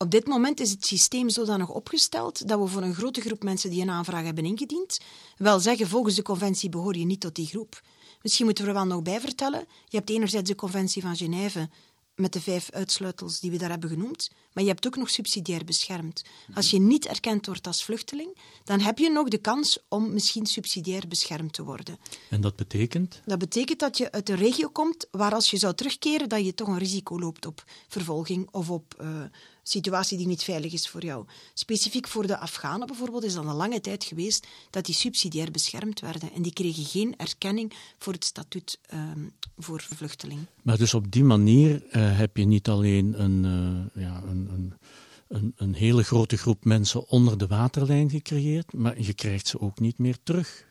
Op 0.00 0.10
dit 0.10 0.26
moment 0.26 0.60
is 0.60 0.70
het 0.70 0.86
systeem 0.86 1.28
zodanig 1.28 1.68
opgesteld 1.68 2.48
dat 2.48 2.60
we 2.60 2.66
voor 2.66 2.82
een 2.82 2.94
grote 2.94 3.20
groep 3.20 3.42
mensen 3.42 3.70
die 3.70 3.82
een 3.82 3.90
aanvraag 3.90 4.24
hebben 4.24 4.44
ingediend, 4.44 4.98
wel 5.36 5.60
zeggen 5.60 5.88
volgens 5.88 6.14
de 6.14 6.22
conventie 6.22 6.68
behoor 6.68 6.96
je 6.96 7.04
niet 7.04 7.20
tot 7.20 7.34
die 7.34 7.46
groep. 7.46 7.82
Misschien 8.22 8.44
moeten 8.44 8.64
we 8.64 8.70
er 8.70 8.76
wel 8.76 8.86
nog 8.86 9.02
bij 9.02 9.20
vertellen. 9.20 9.66
Je 9.88 9.96
hebt 9.96 10.10
enerzijds 10.10 10.50
de 10.50 10.56
conventie 10.56 11.02
van 11.02 11.16
Genève 11.16 11.68
met 12.14 12.32
de 12.32 12.40
vijf 12.40 12.70
uitsluitels 12.70 13.40
die 13.40 13.50
we 13.50 13.56
daar 13.56 13.70
hebben 13.70 13.88
genoemd, 13.88 14.30
maar 14.52 14.64
je 14.64 14.70
hebt 14.70 14.86
ook 14.86 14.96
nog 14.96 15.10
subsidiair 15.10 15.64
beschermd. 15.64 16.24
Als 16.54 16.70
je 16.70 16.80
niet 16.80 17.06
erkend 17.06 17.46
wordt 17.46 17.66
als 17.66 17.84
vluchteling, 17.84 18.36
dan 18.64 18.80
heb 18.80 18.98
je 18.98 19.10
nog 19.10 19.28
de 19.28 19.38
kans 19.38 19.78
om 19.88 20.12
misschien 20.12 20.46
subsidiair 20.46 21.08
beschermd 21.08 21.52
te 21.52 21.64
worden. 21.64 21.98
En 22.30 22.40
dat 22.40 22.56
betekent? 22.56 23.22
Dat 23.24 23.38
betekent 23.38 23.78
dat 23.78 23.98
je 23.98 24.12
uit 24.12 24.28
een 24.28 24.36
regio 24.36 24.68
komt 24.68 25.06
waar 25.10 25.34
als 25.34 25.50
je 25.50 25.56
zou 25.56 25.74
terugkeren, 25.74 26.28
dat 26.28 26.44
je 26.44 26.54
toch 26.54 26.68
een 26.68 26.78
risico 26.78 27.18
loopt 27.18 27.46
op 27.46 27.64
vervolging 27.88 28.48
of 28.50 28.70
op 28.70 28.94
uh, 29.00 29.22
situatie 29.70 30.16
die 30.16 30.26
niet 30.26 30.42
veilig 30.42 30.72
is 30.72 30.88
voor 30.88 31.04
jou. 31.04 31.26
Specifiek 31.54 32.08
voor 32.08 32.26
de 32.26 32.38
Afghanen 32.38 32.86
bijvoorbeeld 32.86 33.24
is 33.24 33.34
dan 33.34 33.48
een 33.48 33.54
lange 33.54 33.80
tijd 33.80 34.04
geweest 34.04 34.46
dat 34.70 34.84
die 34.84 34.94
subsidiair 34.94 35.50
beschermd 35.50 36.00
werden 36.00 36.32
en 36.32 36.42
die 36.42 36.52
kregen 36.52 36.84
geen 36.84 37.14
erkenning 37.16 37.72
voor 37.98 38.12
het 38.12 38.24
statuut 38.24 38.78
um, 38.94 39.32
voor 39.56 39.86
vluchteling. 39.94 40.40
Maar 40.62 40.78
dus 40.78 40.94
op 40.94 41.10
die 41.10 41.24
manier 41.24 41.82
uh, 41.86 42.18
heb 42.18 42.36
je 42.36 42.44
niet 42.44 42.68
alleen 42.68 43.22
een, 43.22 43.44
uh, 43.96 44.02
ja, 44.04 44.22
een, 44.26 44.48
een, 44.52 44.74
een, 45.28 45.52
een 45.56 45.74
hele 45.74 46.02
grote 46.02 46.36
groep 46.36 46.64
mensen 46.64 47.08
onder 47.08 47.38
de 47.38 47.46
waterlijn 47.46 48.10
gecreëerd, 48.10 48.72
maar 48.72 49.00
je 49.00 49.14
krijgt 49.14 49.46
ze 49.46 49.60
ook 49.60 49.80
niet 49.80 49.98
meer 49.98 50.16
terug. 50.22 50.66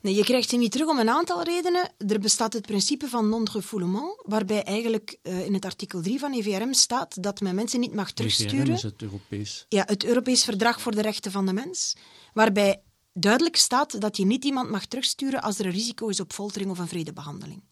Nee, 0.00 0.14
je 0.14 0.24
krijgt 0.24 0.48
ze 0.48 0.56
niet 0.56 0.72
terug 0.72 0.88
om 0.88 0.98
een 0.98 1.08
aantal 1.08 1.42
redenen. 1.42 1.92
Er 1.96 2.20
bestaat 2.20 2.52
het 2.52 2.66
principe 2.66 3.08
van 3.08 3.28
non-refoulement, 3.28 4.22
waarbij 4.22 4.62
eigenlijk 4.62 5.18
uh, 5.22 5.46
in 5.46 5.54
het 5.54 5.64
artikel 5.64 6.02
3 6.02 6.18
van 6.18 6.32
EVRM 6.32 6.72
staat 6.72 7.22
dat 7.22 7.40
men 7.40 7.54
mensen 7.54 7.80
niet 7.80 7.94
mag 7.94 8.12
terugsturen. 8.12 8.60
EVRM 8.60 8.72
is 8.72 8.82
het 8.82 9.02
Europees. 9.02 9.66
Ja, 9.68 9.84
het 9.86 10.04
Europees 10.04 10.44
Verdrag 10.44 10.80
voor 10.80 10.94
de 10.94 11.02
Rechten 11.02 11.32
van 11.32 11.46
de 11.46 11.52
Mens, 11.52 11.96
waarbij 12.32 12.82
duidelijk 13.12 13.56
staat 13.56 14.00
dat 14.00 14.16
je 14.16 14.24
niet 14.24 14.44
iemand 14.44 14.70
mag 14.70 14.86
terugsturen 14.86 15.42
als 15.42 15.58
er 15.58 15.66
een 15.66 15.72
risico 15.72 16.08
is 16.08 16.20
op 16.20 16.32
foltering 16.32 16.70
of 16.70 16.78
een 16.78 16.88
vredebehandeling. 16.88 17.62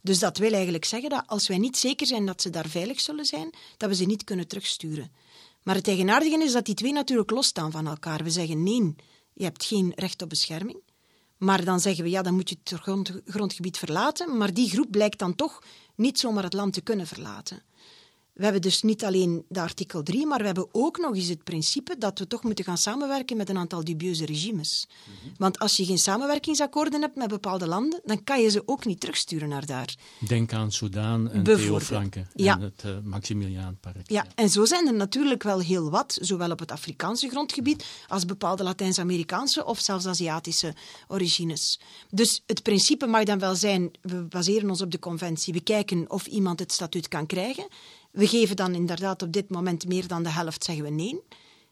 Dus 0.00 0.18
dat 0.18 0.38
wil 0.38 0.52
eigenlijk 0.52 0.84
zeggen 0.84 1.10
dat 1.10 1.22
als 1.26 1.48
wij 1.48 1.58
niet 1.58 1.76
zeker 1.76 2.06
zijn 2.06 2.26
dat 2.26 2.42
ze 2.42 2.50
daar 2.50 2.68
veilig 2.68 3.00
zullen 3.00 3.24
zijn, 3.24 3.54
dat 3.76 3.88
we 3.88 3.94
ze 3.94 4.04
niet 4.04 4.24
kunnen 4.24 4.48
terugsturen. 4.48 5.12
Maar 5.62 5.74
het 5.74 5.88
eigenaardige 5.88 6.44
is 6.44 6.52
dat 6.52 6.64
die 6.64 6.74
twee 6.74 6.92
natuurlijk 6.92 7.30
losstaan 7.30 7.70
van 7.70 7.86
elkaar. 7.86 8.24
We 8.24 8.30
zeggen 8.30 8.62
nee, 8.62 8.94
je 9.32 9.44
hebt 9.44 9.64
geen 9.64 9.92
recht 9.94 10.22
op 10.22 10.28
bescherming. 10.28 10.82
Maar 11.38 11.64
dan 11.64 11.80
zeggen 11.80 12.04
we, 12.04 12.10
ja, 12.10 12.22
dan 12.22 12.34
moet 12.34 12.48
je 12.48 12.56
het 12.64 12.80
grond, 12.80 13.20
grondgebied 13.26 13.78
verlaten. 13.78 14.36
Maar 14.36 14.54
die 14.54 14.70
groep 14.70 14.90
blijkt 14.90 15.18
dan 15.18 15.34
toch 15.34 15.62
niet 15.94 16.18
zomaar 16.18 16.44
het 16.44 16.52
land 16.52 16.72
te 16.72 16.80
kunnen 16.80 17.06
verlaten. 17.06 17.62
We 18.34 18.44
hebben 18.44 18.62
dus 18.62 18.82
niet 18.82 19.04
alleen 19.04 19.44
de 19.48 19.60
artikel 19.60 20.02
3, 20.02 20.26
maar 20.26 20.38
we 20.38 20.44
hebben 20.44 20.68
ook 20.72 20.98
nog 20.98 21.14
eens 21.14 21.28
het 21.28 21.44
principe 21.44 21.94
dat 21.98 22.18
we 22.18 22.26
toch 22.26 22.42
moeten 22.42 22.64
gaan 22.64 22.78
samenwerken 22.78 23.36
met 23.36 23.48
een 23.48 23.58
aantal 23.58 23.84
dubieuze 23.84 24.24
regimes. 24.24 24.86
Mhm. 25.04 25.34
Want 25.36 25.58
als 25.58 25.76
je 25.76 25.84
geen 25.84 25.98
samenwerkingsakkoorden 25.98 27.00
hebt 27.00 27.16
met 27.16 27.28
bepaalde 27.28 27.66
landen, 27.66 28.00
dan 28.04 28.24
kan 28.24 28.42
je 28.42 28.50
ze 28.50 28.62
ook 28.66 28.84
niet 28.84 29.00
terugsturen 29.00 29.48
naar 29.48 29.66
daar. 29.66 29.94
Denk 30.18 30.52
aan 30.52 30.72
Soudaan 30.72 31.30
en 31.30 31.42
Theo 31.42 31.80
Franken 31.80 32.28
ja. 32.34 32.54
en 32.54 32.60
het 32.60 32.82
uh, 32.86 32.96
Maximiliaanpark. 33.02 34.10
Ja. 34.10 34.22
ja, 34.22 34.26
en 34.34 34.48
zo 34.48 34.64
zijn 34.64 34.86
er 34.86 34.94
natuurlijk 34.94 35.42
wel 35.42 35.58
heel 35.60 35.90
wat, 35.90 36.18
zowel 36.20 36.50
op 36.50 36.58
het 36.58 36.70
Afrikaanse 36.70 37.28
grondgebied 37.28 37.84
als 38.08 38.24
bepaalde 38.24 38.62
Latijns-Amerikaanse 38.62 39.64
of 39.64 39.80
zelfs 39.80 40.06
Aziatische 40.06 40.74
origines. 41.08 41.80
Dus 42.10 42.42
het 42.46 42.62
principe 42.62 43.06
mag 43.06 43.24
dan 43.24 43.38
wel 43.38 43.54
zijn, 43.54 43.90
we 44.00 44.22
baseren 44.22 44.70
ons 44.70 44.82
op 44.82 44.90
de 44.90 44.98
conventie, 44.98 45.52
we 45.52 45.60
kijken 45.60 46.10
of 46.10 46.26
iemand 46.26 46.58
het 46.58 46.72
statuut 46.72 47.08
kan 47.08 47.26
krijgen. 47.26 47.66
We 48.14 48.26
geven 48.26 48.56
dan 48.56 48.74
inderdaad 48.74 49.22
op 49.22 49.32
dit 49.32 49.50
moment 49.50 49.88
meer 49.88 50.06
dan 50.06 50.22
de 50.22 50.28
helft, 50.28 50.64
zeggen 50.64 50.84
we 50.84 50.90
nee. 50.90 51.20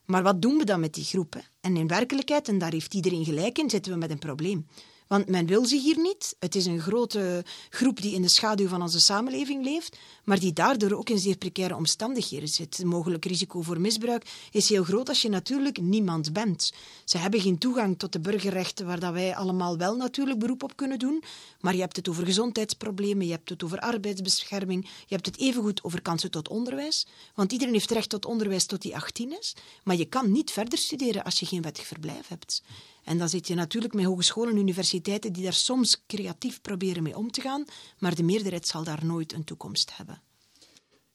Maar 0.05 0.23
wat 0.23 0.43
doen 0.43 0.59
we 0.59 0.65
dan 0.65 0.81
met 0.81 0.95
die 0.95 1.05
groepen? 1.05 1.43
En 1.61 1.77
in 1.77 1.87
werkelijkheid, 1.87 2.49
en 2.49 2.59
daar 2.59 2.73
heeft 2.73 2.95
iedereen 2.95 3.25
gelijk 3.25 3.59
in, 3.59 3.71
zitten 3.71 3.93
we 3.93 3.99
met 3.99 4.11
een 4.11 4.19
probleem. 4.19 4.67
Want 5.13 5.29
men 5.29 5.47
wil 5.47 5.65
ze 5.67 5.77
hier 5.77 5.99
niet. 5.99 6.37
Het 6.39 6.55
is 6.55 6.67
een 6.67 6.81
grote 6.81 7.45
groep 7.71 8.01
die 8.01 8.15
in 8.15 8.23
de 8.23 8.29
schaduw 8.29 8.69
van 8.69 8.83
onze 8.83 9.01
samenleving 9.01 9.65
leeft, 9.65 9.97
maar 10.25 10.39
die 10.39 10.53
daardoor 10.53 10.93
ook 10.93 11.09
in 11.09 11.19
zeer 11.19 11.37
precaire 11.37 11.77
omstandigheden 11.77 12.49
zit. 12.49 12.77
Het 12.77 12.87
mogelijk 12.87 13.25
risico 13.25 13.63
voor 13.63 13.81
misbruik 13.81 14.25
is 14.51 14.69
heel 14.69 14.85
groot 14.85 15.09
als 15.09 15.23
je 15.23 15.29
natuurlijk 15.29 15.81
niemand 15.81 16.33
bent. 16.33 16.73
Ze 17.05 17.19
hebben 17.19 17.41
geen 17.41 17.59
toegang 17.59 17.99
tot 17.99 18.13
de 18.13 18.21
burgerrechten 18.21 18.87
waar 18.87 19.01
dat 19.01 19.13
wij 19.13 19.37
allemaal 19.37 19.77
wel 19.77 19.97
natuurlijk 19.97 20.39
beroep 20.39 20.63
op 20.63 20.77
kunnen 20.77 20.99
doen, 20.99 21.23
maar 21.61 21.75
je 21.75 21.81
hebt 21.81 21.97
het 21.97 22.09
over 22.09 22.25
gezondheidsproblemen, 22.25 23.27
je 23.27 23.33
hebt 23.33 23.49
het 23.49 23.65
over 23.65 23.79
arbeidsbescherming, 23.79 24.85
je 24.85 25.15
hebt 25.15 25.27
het 25.27 25.39
evengoed 25.39 25.85
over 25.85 26.03
kansen 26.03 26.31
tot 26.31 26.49
onderwijs, 26.49 27.07
want 27.35 27.53
iedereen 27.53 27.75
heeft 27.75 27.91
recht 27.91 28.09
tot 28.09 28.27
onderwijs 28.27 28.67
tot 28.67 28.83
hij 28.83 28.95
18 28.95 29.39
is, 29.39 29.55
maar 29.85 29.97
je 29.97 30.05
kan 30.05 30.33
niet 30.33 30.51
verder 30.51 30.79
studeren 30.79 31.25
als 31.25 31.41
je 31.41 31.47
geen 31.47 31.63
wettig 31.63 31.87
verblijf 31.87 32.29
hebt. 32.29 32.63
En 33.05 33.19
dan 33.19 33.29
zit 33.29 33.49
je 33.49 33.55
natuurlijk 33.55 33.95
met 33.95 34.05
hogescholen 34.05 34.53
en 34.53 34.59
universiteiten 34.59 35.33
die 35.33 35.43
daar 35.43 35.53
soms 35.53 36.03
creatief 36.07 36.61
proberen 36.61 37.03
mee 37.03 37.17
om 37.17 37.31
te 37.31 37.41
gaan, 37.41 37.65
maar 37.99 38.15
de 38.15 38.23
meerderheid 38.23 38.67
zal 38.67 38.85
daar 38.85 39.05
nooit 39.05 39.33
een 39.33 39.45
toekomst 39.45 39.97
hebben. 39.97 40.23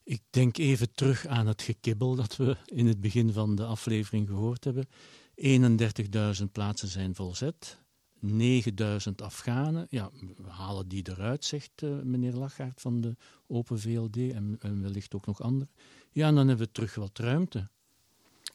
Ik 0.04 0.22
denk 0.30 0.58
even 0.58 0.92
terug 0.94 1.28
aan 1.28 1.48
het 1.48 1.62
gekibbel 1.62 2.16
dat 2.16 2.36
we 2.36 2.58
in 2.66 2.88
het 2.88 3.02
begin 3.02 3.34
van 3.34 3.56
de 3.56 3.66
aflevering 3.66 4.28
gehoord 4.28 4.64
hebben. 4.64 4.88
31.000 6.40 6.52
plaatsen 6.52 6.88
zijn 6.88 7.16
volzet. 7.16 7.78
9000 8.20 9.22
Afghanen, 9.22 9.88
ja, 9.90 10.12
we 10.36 10.50
halen 10.50 10.88
die 10.88 11.10
eruit, 11.10 11.46
zegt 11.46 11.82
uh, 11.84 12.02
meneer 12.04 12.34
Lachaert 12.34 12.82
van 12.82 13.02
de 13.02 13.16
Open 13.48 13.80
VLD 13.80 14.18
en, 14.18 14.58
en 14.60 14.82
wellicht 14.82 15.16
ook 15.16 15.26
nog 15.26 15.42
anderen. 15.42 15.70
Ja, 16.12 16.28
en 16.28 16.36
dan 16.36 16.48
hebben 16.48 16.66
we 16.66 16.72
terug 16.72 16.96
wat 16.96 17.20
ruimte. 17.20 17.68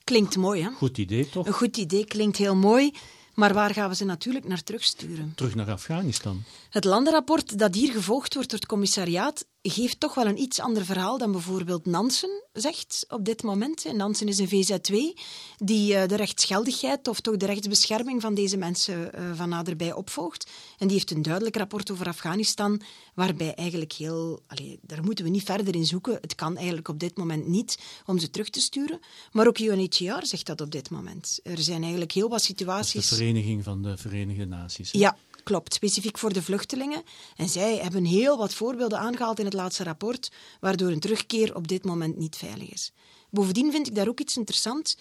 Klinkt 0.05 0.37
mooi, 0.37 0.63
hè? 0.63 0.71
Goed 0.71 0.99
idee, 0.99 1.29
toch? 1.29 1.47
Een 1.47 1.53
goed 1.53 1.77
idee, 1.77 2.05
klinkt 2.05 2.37
heel 2.37 2.57
mooi. 2.57 2.93
Maar 3.35 3.55
waar 3.55 3.75
gaan 3.75 3.89
we 3.89 3.95
ze 3.95 4.05
natuurlijk 4.05 4.49
naar 4.49 4.63
terugsturen? 4.63 5.33
Terug 5.35 5.55
naar 5.55 5.71
Afghanistan. 5.71 6.43
Het 6.71 6.85
landenrapport 6.85 7.59
dat 7.59 7.75
hier 7.75 7.93
gevolgd 7.93 8.35
wordt 8.35 8.51
door 8.51 8.59
het 8.59 8.69
commissariaat 8.69 9.47
geeft 9.71 10.01
toch 10.01 10.15
wel 10.15 10.27
een 10.27 10.41
iets 10.41 10.61
ander 10.61 10.85
verhaal 10.85 11.19
dan 11.19 11.33
bijvoorbeeld 11.33 11.87
Nansen 11.87 12.43
zegt 12.53 13.05
op 13.09 13.25
dit 13.25 13.43
moment. 13.43 13.93
Nansen 13.93 14.29
is 14.29 14.39
een 14.39 14.49
VZ2 14.49 15.21
die 15.59 15.93
uh, 15.93 16.07
de 16.07 16.17
rechtsgeldigheid 16.17 17.09
of 17.09 17.21
toch 17.21 17.37
de 17.37 17.47
rechtsbescherming 17.47 18.21
van 18.21 18.35
deze 18.35 18.57
mensen 18.57 19.11
uh, 19.15 19.31
van 19.35 19.49
naderbij 19.49 19.93
opvolgt. 19.93 20.51
En 20.79 20.87
die 20.87 20.97
heeft 20.97 21.11
een 21.11 21.23
duidelijk 21.23 21.57
rapport 21.57 21.91
over 21.91 22.07
Afghanistan, 22.07 22.81
waarbij 23.15 23.55
eigenlijk 23.55 23.93
heel... 23.93 24.41
Daar 24.81 25.05
moeten 25.05 25.25
we 25.25 25.31
niet 25.31 25.43
verder 25.43 25.75
in 25.75 25.87
zoeken. 25.87 26.19
Het 26.21 26.35
kan 26.35 26.57
eigenlijk 26.57 26.89
op 26.89 26.99
dit 26.99 27.17
moment 27.17 27.47
niet 27.47 27.79
om 28.07 28.19
ze 28.19 28.31
terug 28.31 28.51
te 28.51 28.61
sturen. 28.61 29.01
Maar 29.33 29.47
ook 29.47 29.59
UNHCR 29.59 30.27
zegt 30.27 30.47
dat 30.47 30.61
op 30.61 30.71
dit 30.71 30.91
moment. 30.91 31.41
Er 31.43 31.59
zijn 31.59 31.81
eigenlijk 31.81 32.13
heel 32.13 32.29
wat 32.29 32.43
situaties... 32.43 33.09
de 33.09 33.15
Vereniging 33.15 33.65
van 33.65 33.83
de 33.83 33.97
Verenigde 33.97 34.47
Naties. 34.47 34.91
Ja, 34.91 35.17
Klopt, 35.43 35.75
specifiek 35.75 36.19
voor 36.19 36.33
de 36.33 36.43
vluchtelingen. 36.43 37.03
En 37.37 37.49
zij 37.49 37.77
hebben 37.77 38.05
heel 38.05 38.39
wat 38.39 38.55
voorbeelden 38.55 38.99
aangehaald 38.99 39.39
in 39.39 39.45
het 39.45 39.55
laatste 39.55 39.85
rapport, 39.85 40.33
waardoor 40.61 40.91
een 40.91 41.01
terugkeer 41.01 41.55
op 41.55 41.69
dit 41.69 41.85
moment 41.85 42.17
niet 42.17 42.37
veilig 42.37 42.73
is. 42.73 42.93
Bovendien 43.31 43.71
vind 43.71 43.87
ik 43.87 43.95
daar 43.95 44.09
ook 44.09 44.21
iets 44.21 44.37
interessants. 44.37 44.97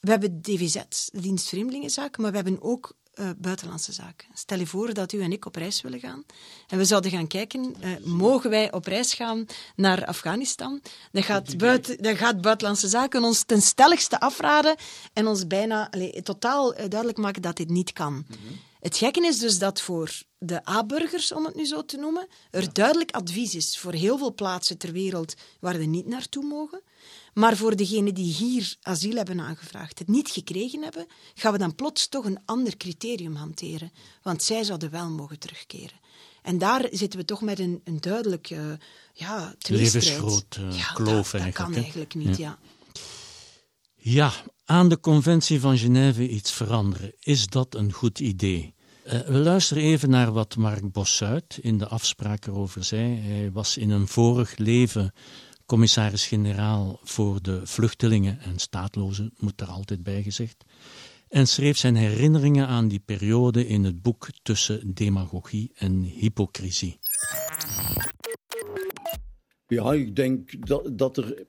We 0.00 0.10
hebben 0.10 0.42
DVZ, 0.42 0.82
de 1.10 1.20
dienst 1.20 1.48
Vreemdelingenzaken, 1.48 2.22
maar 2.22 2.30
we 2.30 2.36
hebben 2.36 2.62
ook 2.62 2.94
uh, 3.20 3.30
buitenlandse 3.38 3.92
zaken. 3.92 4.28
Stel 4.34 4.58
je 4.58 4.66
voor 4.66 4.94
dat 4.94 5.12
u 5.12 5.22
en 5.22 5.32
ik 5.32 5.46
op 5.46 5.56
reis 5.56 5.80
willen 5.80 6.00
gaan 6.00 6.24
en 6.66 6.78
we 6.78 6.84
zouden 6.84 7.10
gaan 7.10 7.26
kijken, 7.26 7.74
uh, 7.80 7.96
mogen 8.04 8.50
wij 8.50 8.72
op 8.72 8.86
reis 8.86 9.14
gaan 9.14 9.46
naar 9.76 10.04
Afghanistan? 10.04 10.80
Dan 11.12 11.22
gaat, 11.22 11.56
buiten, 11.56 12.02
dan 12.02 12.16
gaat 12.16 12.40
buitenlandse 12.40 12.88
zaken 12.88 13.24
ons 13.24 13.42
ten 13.42 13.62
stelligste 13.62 14.20
afraden 14.20 14.76
en 15.12 15.26
ons 15.26 15.46
bijna 15.46 15.90
allez, 15.90 16.22
totaal 16.22 16.72
uh, 16.72 16.78
duidelijk 16.88 17.18
maken 17.18 17.42
dat 17.42 17.56
dit 17.56 17.70
niet 17.70 17.92
kan. 17.92 18.12
Mm 18.12 18.26
-hmm. 18.28 18.58
Het 18.86 18.96
gekke 18.96 19.26
is 19.26 19.38
dus 19.38 19.58
dat 19.58 19.80
voor 19.80 20.22
de 20.38 20.68
A-burgers, 20.68 21.32
om 21.32 21.44
het 21.44 21.54
nu 21.54 21.64
zo 21.64 21.84
te 21.84 21.96
noemen, 21.96 22.26
er 22.50 22.72
duidelijk 22.72 23.10
advies 23.10 23.54
is 23.54 23.78
voor 23.78 23.92
heel 23.92 24.18
veel 24.18 24.34
plaatsen 24.34 24.78
ter 24.78 24.92
wereld 24.92 25.34
waar 25.60 25.74
ze 25.74 25.80
niet 25.82 26.06
naartoe 26.06 26.44
mogen. 26.44 26.82
Maar 27.34 27.56
voor 27.56 27.76
degenen 27.76 28.14
die 28.14 28.32
hier 28.32 28.76
asiel 28.82 29.16
hebben 29.16 29.40
aangevraagd, 29.40 29.98
het 29.98 30.08
niet 30.08 30.30
gekregen 30.30 30.82
hebben, 30.82 31.06
gaan 31.34 31.52
we 31.52 31.58
dan 31.58 31.74
plots 31.74 32.08
toch 32.08 32.24
een 32.24 32.38
ander 32.44 32.76
criterium 32.76 33.34
hanteren. 33.34 33.92
Want 34.22 34.42
zij 34.42 34.64
zouden 34.64 34.90
wel 34.90 35.10
mogen 35.10 35.38
terugkeren. 35.38 36.00
En 36.42 36.58
daar 36.58 36.88
zitten 36.90 37.18
we 37.18 37.24
toch 37.24 37.40
met 37.40 37.58
een, 37.58 37.80
een 37.84 38.00
duidelijk 38.00 38.50
uh, 38.50 38.60
ja, 39.12 39.54
Levensgroot 39.58 40.56
uh, 40.60 40.78
ja, 40.78 40.92
kloof 40.92 41.30
dat, 41.30 41.40
eigenlijk. 41.40 41.56
Dat 41.56 41.66
kan 41.66 41.74
eigenlijk 41.74 42.14
niet, 42.14 42.36
ja. 42.36 42.58
ja. 43.94 44.32
aan 44.64 44.88
de 44.88 45.00
conventie 45.00 45.60
van 45.60 45.78
Genève 45.78 46.28
iets 46.28 46.52
veranderen. 46.52 47.12
Is 47.20 47.46
dat 47.46 47.74
een 47.74 47.92
goed 47.92 48.20
idee? 48.20 48.74
Uh, 49.06 49.20
we 49.20 49.38
luisteren 49.38 49.82
even 49.82 50.10
naar 50.10 50.32
wat 50.32 50.56
Mark 50.56 50.92
Bossuit 50.92 51.58
in 51.62 51.78
de 51.78 51.86
afspraak 51.86 52.46
erover 52.46 52.84
zei. 52.84 53.16
Hij 53.20 53.50
was 53.52 53.76
in 53.76 53.90
een 53.90 54.06
vorig 54.06 54.56
leven 54.56 55.12
commissaris-generaal 55.66 57.00
voor 57.02 57.42
de 57.42 57.60
vluchtelingen 57.64 58.40
en 58.40 58.58
staatlozen, 58.58 59.32
moet 59.38 59.60
er 59.60 59.66
altijd 59.66 60.02
bij 60.02 60.22
gezegd, 60.22 60.64
en 61.28 61.48
schreef 61.48 61.76
zijn 61.76 61.96
herinneringen 61.96 62.66
aan 62.66 62.88
die 62.88 63.02
periode 63.04 63.66
in 63.66 63.84
het 63.84 64.02
boek 64.02 64.28
Tussen 64.42 64.94
demagogie 64.94 65.72
en 65.74 66.02
hypocrisie. 66.02 66.98
Ja, 69.66 69.92
ik 69.92 70.16
denk 70.16 70.66
dat, 70.66 70.98
dat 70.98 71.16
er 71.16 71.46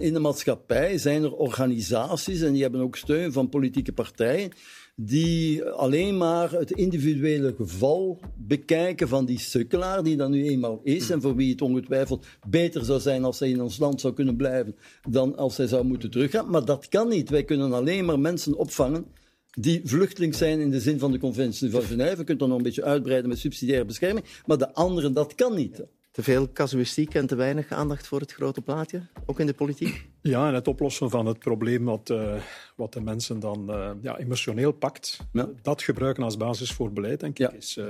in 0.00 0.12
de 0.12 0.20
maatschappij 0.20 0.98
zijn 0.98 1.22
er 1.22 1.32
organisaties 1.32 2.40
en 2.40 2.52
die 2.52 2.62
hebben 2.62 2.80
ook 2.80 2.96
steun 2.96 3.32
van 3.32 3.48
politieke 3.48 3.92
partijen 3.92 4.52
die 4.96 5.64
alleen 5.64 6.16
maar 6.16 6.50
het 6.50 6.70
individuele 6.70 7.54
geval 7.56 8.20
bekijken 8.36 9.08
van 9.08 9.24
die 9.24 9.38
sukkelaar, 9.38 10.02
die 10.02 10.16
dan 10.16 10.30
nu 10.30 10.48
eenmaal 10.48 10.80
is, 10.82 11.10
en 11.10 11.20
voor 11.20 11.36
wie 11.36 11.50
het 11.50 11.62
ongetwijfeld 11.62 12.26
beter 12.48 12.84
zou 12.84 13.00
zijn 13.00 13.24
als 13.24 13.38
hij 13.38 13.50
in 13.50 13.62
ons 13.62 13.78
land 13.78 14.00
zou 14.00 14.14
kunnen 14.14 14.36
blijven 14.36 14.76
dan 15.10 15.36
als 15.36 15.56
hij 15.56 15.66
zou 15.66 15.84
moeten 15.84 16.10
teruggaan. 16.10 16.50
Maar 16.50 16.64
dat 16.64 16.88
kan 16.88 17.08
niet. 17.08 17.30
Wij 17.30 17.44
kunnen 17.44 17.72
alleen 17.72 18.04
maar 18.04 18.20
mensen 18.20 18.56
opvangen 18.56 19.06
die 19.50 19.80
vluchteling 19.84 20.34
zijn 20.34 20.60
in 20.60 20.70
de 20.70 20.80
zin 20.80 20.98
van 20.98 21.12
de 21.12 21.18
conventie 21.18 21.70
van 21.70 21.82
Genève. 21.82 22.16
Je 22.16 22.24
kunt 22.24 22.38
dan 22.38 22.48
nog 22.48 22.56
een 22.58 22.64
beetje 22.64 22.84
uitbreiden 22.84 23.28
met 23.28 23.38
subsidiaire 23.38 23.86
bescherming, 23.86 24.26
maar 24.46 24.58
de 24.58 24.74
anderen, 24.74 25.12
dat 25.12 25.34
kan 25.34 25.54
niet 25.54 25.82
te 26.14 26.22
veel 26.22 26.52
casuïstiek 26.52 27.14
en 27.14 27.26
te 27.26 27.34
weinig 27.34 27.70
aandacht 27.70 28.06
voor 28.06 28.20
het 28.20 28.32
grote 28.32 28.60
plaatje, 28.60 29.02
ook 29.26 29.40
in 29.40 29.46
de 29.46 29.54
politiek? 29.54 30.08
Ja, 30.20 30.48
en 30.48 30.54
het 30.54 30.68
oplossen 30.68 31.10
van 31.10 31.26
het 31.26 31.38
probleem 31.38 31.84
wat, 31.84 32.10
uh, 32.10 32.34
wat 32.76 32.92
de 32.92 33.00
mensen 33.00 33.40
dan 33.40 33.70
uh, 33.70 33.90
ja, 34.00 34.18
emotioneel 34.18 34.72
pakt, 34.72 35.20
ja. 35.32 35.48
dat 35.62 35.82
gebruiken 35.82 36.22
als 36.22 36.36
basis 36.36 36.72
voor 36.72 36.92
beleid, 36.92 37.20
denk 37.20 37.38
ik, 37.38 37.52
is, 37.52 37.76
uh, 37.76 37.84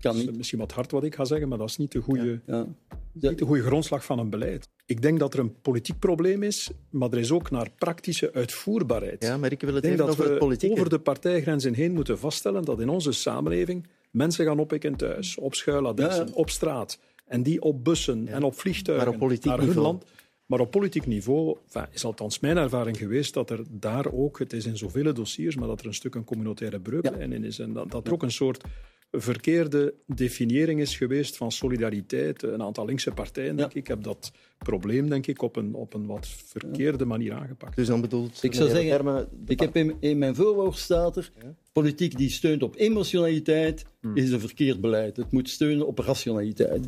kan 0.00 0.16
is 0.16 0.30
misschien 0.30 0.58
wat 0.58 0.72
hard 0.72 0.90
wat 0.90 1.04
ik 1.04 1.14
ga 1.14 1.24
zeggen, 1.24 1.48
maar 1.48 1.58
dat 1.58 1.68
is 1.68 1.76
niet 1.76 1.92
de 1.92 2.00
goede, 2.00 2.40
ja. 2.46 2.66
niet 3.12 3.38
de 3.38 3.44
goede 3.44 3.62
grondslag 3.62 4.04
van 4.04 4.18
een 4.18 4.30
beleid. 4.30 4.68
Ik 4.86 5.02
denk 5.02 5.18
dat 5.18 5.34
er 5.34 5.40
een 5.40 5.60
politiek 5.60 5.98
probleem 5.98 6.42
is, 6.42 6.70
maar 6.90 7.10
er 7.10 7.18
is 7.18 7.32
ook 7.32 7.50
naar 7.50 7.70
praktische 7.78 8.32
uitvoerbaarheid. 8.32 9.24
Ja, 9.24 9.36
maar 9.36 9.52
ik 9.52 9.60
wil 9.60 9.74
het 9.74 9.84
ik 9.84 9.92
even 9.92 10.08
over 10.08 10.50
het 10.50 10.70
over 10.70 10.88
de 10.88 10.98
partijgrenzen 10.98 11.74
heen 11.74 11.92
moeten 11.92 12.18
vaststellen 12.18 12.64
dat 12.64 12.80
in 12.80 12.88
onze 12.88 13.12
samenleving 13.12 13.86
mensen 14.10 14.44
gaan 14.44 14.58
oppikken 14.58 14.96
thuis, 14.96 15.38
op 15.38 15.54
schuiladressen, 15.54 16.32
op 16.32 16.50
straat 16.50 16.98
en 17.30 17.42
die 17.42 17.62
op 17.62 17.84
bussen 17.84 18.28
en 18.28 18.42
op 18.42 18.54
vliegtuigen 18.54 19.06
maar 19.06 19.14
op 19.14 19.20
politiek 19.20 19.44
naar 19.44 19.58
hun 19.58 19.66
niveau. 19.66 19.86
land. 19.86 20.04
Maar 20.46 20.60
op 20.60 20.70
politiek 20.70 21.06
niveau 21.06 21.56
enfin, 21.66 21.86
is 21.90 22.04
althans 22.04 22.40
mijn 22.40 22.56
ervaring 22.56 22.96
geweest 22.96 23.34
dat 23.34 23.50
er 23.50 23.60
daar 23.68 24.12
ook, 24.12 24.38
het 24.38 24.52
is 24.52 24.66
in 24.66 24.76
zoveel 24.76 25.14
dossiers, 25.14 25.56
maar 25.56 25.68
dat 25.68 25.80
er 25.80 25.86
een 25.86 25.94
stuk 25.94 26.14
een 26.14 26.24
communautaire 26.24 26.80
breuklijn 26.80 27.32
in 27.32 27.44
is. 27.44 27.58
En 27.58 27.72
dat, 27.72 27.90
dat 27.90 28.06
er 28.06 28.12
ook 28.12 28.22
een 28.22 28.30
soort 28.30 28.64
verkeerde 29.10 29.94
definiëring 30.06 30.80
is 30.80 30.96
geweest 30.96 31.36
van 31.36 31.52
solidariteit. 31.52 32.42
Een 32.42 32.62
aantal 32.62 32.84
linkse 32.84 33.12
partijen, 33.12 33.56
denk 33.56 33.74
ik, 33.74 33.86
hebben 33.86 34.06
dat 34.06 34.32
probleem 34.58 35.08
denk 35.08 35.26
ik, 35.26 35.42
op, 35.42 35.56
een, 35.56 35.74
op 35.74 35.94
een 35.94 36.06
wat 36.06 36.26
verkeerde 36.26 37.04
manier 37.04 37.32
aangepakt. 37.32 37.76
Dus 37.76 37.86
dan 37.86 38.00
bedoelt... 38.00 38.42
Ik 38.42 38.54
zou 38.54 38.70
zeggen, 38.70 39.28
ik 39.46 39.60
heb 39.60 39.76
in, 39.76 39.96
in 40.00 40.18
mijn 40.18 40.34
voorwoord 40.34 40.78
staat 40.78 41.16
er, 41.16 41.30
politiek 41.72 42.16
die 42.16 42.30
steunt 42.30 42.62
op 42.62 42.76
emotionaliteit 42.76 43.84
is 44.14 44.30
een 44.30 44.40
verkeerd 44.40 44.80
beleid. 44.80 45.16
Het 45.16 45.32
moet 45.32 45.48
steunen 45.48 45.86
op 45.86 45.98
rationaliteit. 45.98 46.86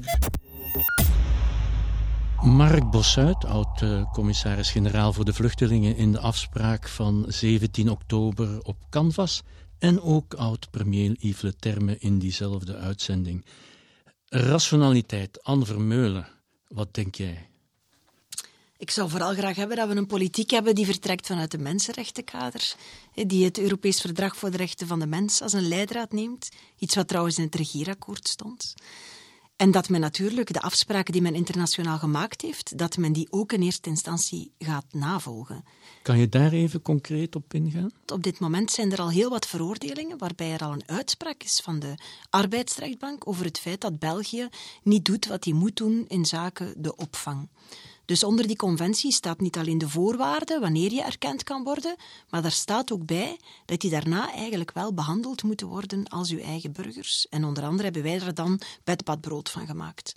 Mark 2.43 2.91
Bossuit, 2.91 3.45
oud-commissaris-generaal 3.45 5.13
voor 5.13 5.25
de 5.25 5.33
vluchtelingen 5.33 5.97
in 5.97 6.13
de 6.13 6.19
afspraak 6.19 6.89
van 6.89 7.25
17 7.29 7.91
oktober 7.91 8.61
op 8.63 8.77
Canvas. 8.91 9.43
En 9.83 10.01
ook 10.01 10.35
oud-premier 10.35 11.17
Yves 11.19 11.55
Le 11.63 11.97
in 11.99 12.19
diezelfde 12.19 12.77
uitzending. 12.77 13.45
Rationaliteit, 14.29 15.43
Anne 15.43 15.65
Vermeulen, 15.65 16.29
wat 16.69 16.95
denk 16.95 17.15
jij? 17.15 17.49
Ik 18.77 18.91
zou 18.91 19.11
vooral 19.11 19.35
graag 19.35 19.57
hebben 19.57 19.77
dat 19.77 19.89
we 19.89 19.95
een 19.95 20.07
politiek 20.07 20.51
hebben 20.51 20.75
die 20.75 20.85
vertrekt 20.85 21.27
vanuit 21.27 21.51
de 21.51 21.59
mensenrechtenkader, 21.59 22.75
die 23.15 23.45
het 23.45 23.59
Europees 23.59 24.01
Verdrag 24.01 24.37
voor 24.37 24.51
de 24.51 24.57
Rechten 24.57 24.87
van 24.87 24.99
de 24.99 25.07
Mens 25.07 25.41
als 25.41 25.53
een 25.53 25.69
leidraad 25.69 26.13
neemt, 26.13 26.49
iets 26.79 26.95
wat 26.95 27.09
trouwens 27.09 27.39
in 27.39 27.45
het 27.45 27.55
regeerakkoord 27.55 28.29
stond. 28.29 28.75
En 29.63 29.71
dat 29.71 29.89
men 29.89 30.01
natuurlijk 30.01 30.53
de 30.53 30.61
afspraken 30.61 31.13
die 31.13 31.23
men 31.23 31.35
internationaal 31.35 31.99
gemaakt 31.99 32.41
heeft, 32.41 32.79
dat 32.79 32.97
men 32.97 33.13
die 33.13 33.27
ook 33.31 33.53
in 33.53 33.63
eerste 33.63 33.89
instantie 33.89 34.53
gaat 34.59 34.85
navolgen. 34.91 35.65
Kan 36.03 36.19
je 36.19 36.29
daar 36.29 36.53
even 36.53 36.83
concreet 36.83 37.37
op 37.37 37.55
ingaan? 37.55 37.91
Op 38.07 38.23
dit 38.23 38.39
moment 38.39 38.71
zijn 38.71 38.93
er 38.93 39.01
al 39.01 39.11
heel 39.11 39.31
wat 39.31 39.47
veroordelingen 39.47 40.19
waarbij 40.19 40.53
er 40.53 40.61
al 40.61 40.73
een 40.73 40.89
uitspraak 40.89 41.43
is 41.43 41.61
van 41.65 41.79
de 41.79 41.95
arbeidsrechtbank 42.31 43.29
over 43.29 43.45
het 43.45 43.59
feit 43.59 43.81
dat 43.81 43.99
België 43.99 44.49
niet 44.83 45.05
doet 45.05 45.27
wat 45.27 45.45
hij 45.45 45.55
moet 45.55 45.77
doen 45.77 46.05
in 46.09 46.25
zaken 46.25 46.75
de 46.77 46.97
opvang. 46.97 47.49
Dus 48.13 48.25
onder 48.25 48.47
die 48.47 48.57
conventie 48.57 49.13
staat 49.13 49.41
niet 49.41 49.57
alleen 49.57 49.79
de 49.79 49.89
voorwaarde 49.89 50.59
wanneer 50.61 50.93
je 50.93 51.03
erkend 51.03 51.45
kan 51.45 51.65
worden, 51.65 51.97
maar 52.31 52.43
daar 52.43 52.51
staat 52.51 52.93
ook 52.93 53.07
bij 53.07 53.37
dat 53.65 53.81
die 53.81 53.91
daarna 53.91 54.33
eigenlijk 54.33 54.73
wel 54.73 54.95
behandeld 54.95 55.43
moeten 55.43 55.67
worden 55.67 56.09
als 56.09 56.31
uw 56.31 56.39
eigen 56.39 56.73
burgers. 56.73 57.27
En 57.31 57.45
onder 57.45 57.65
andere 57.65 57.83
hebben 57.83 58.03
wij 58.03 58.21
er 58.21 58.35
dan 58.35 58.61
bedbadbrood 58.85 59.51
van 59.51 59.67
gemaakt. 59.67 60.15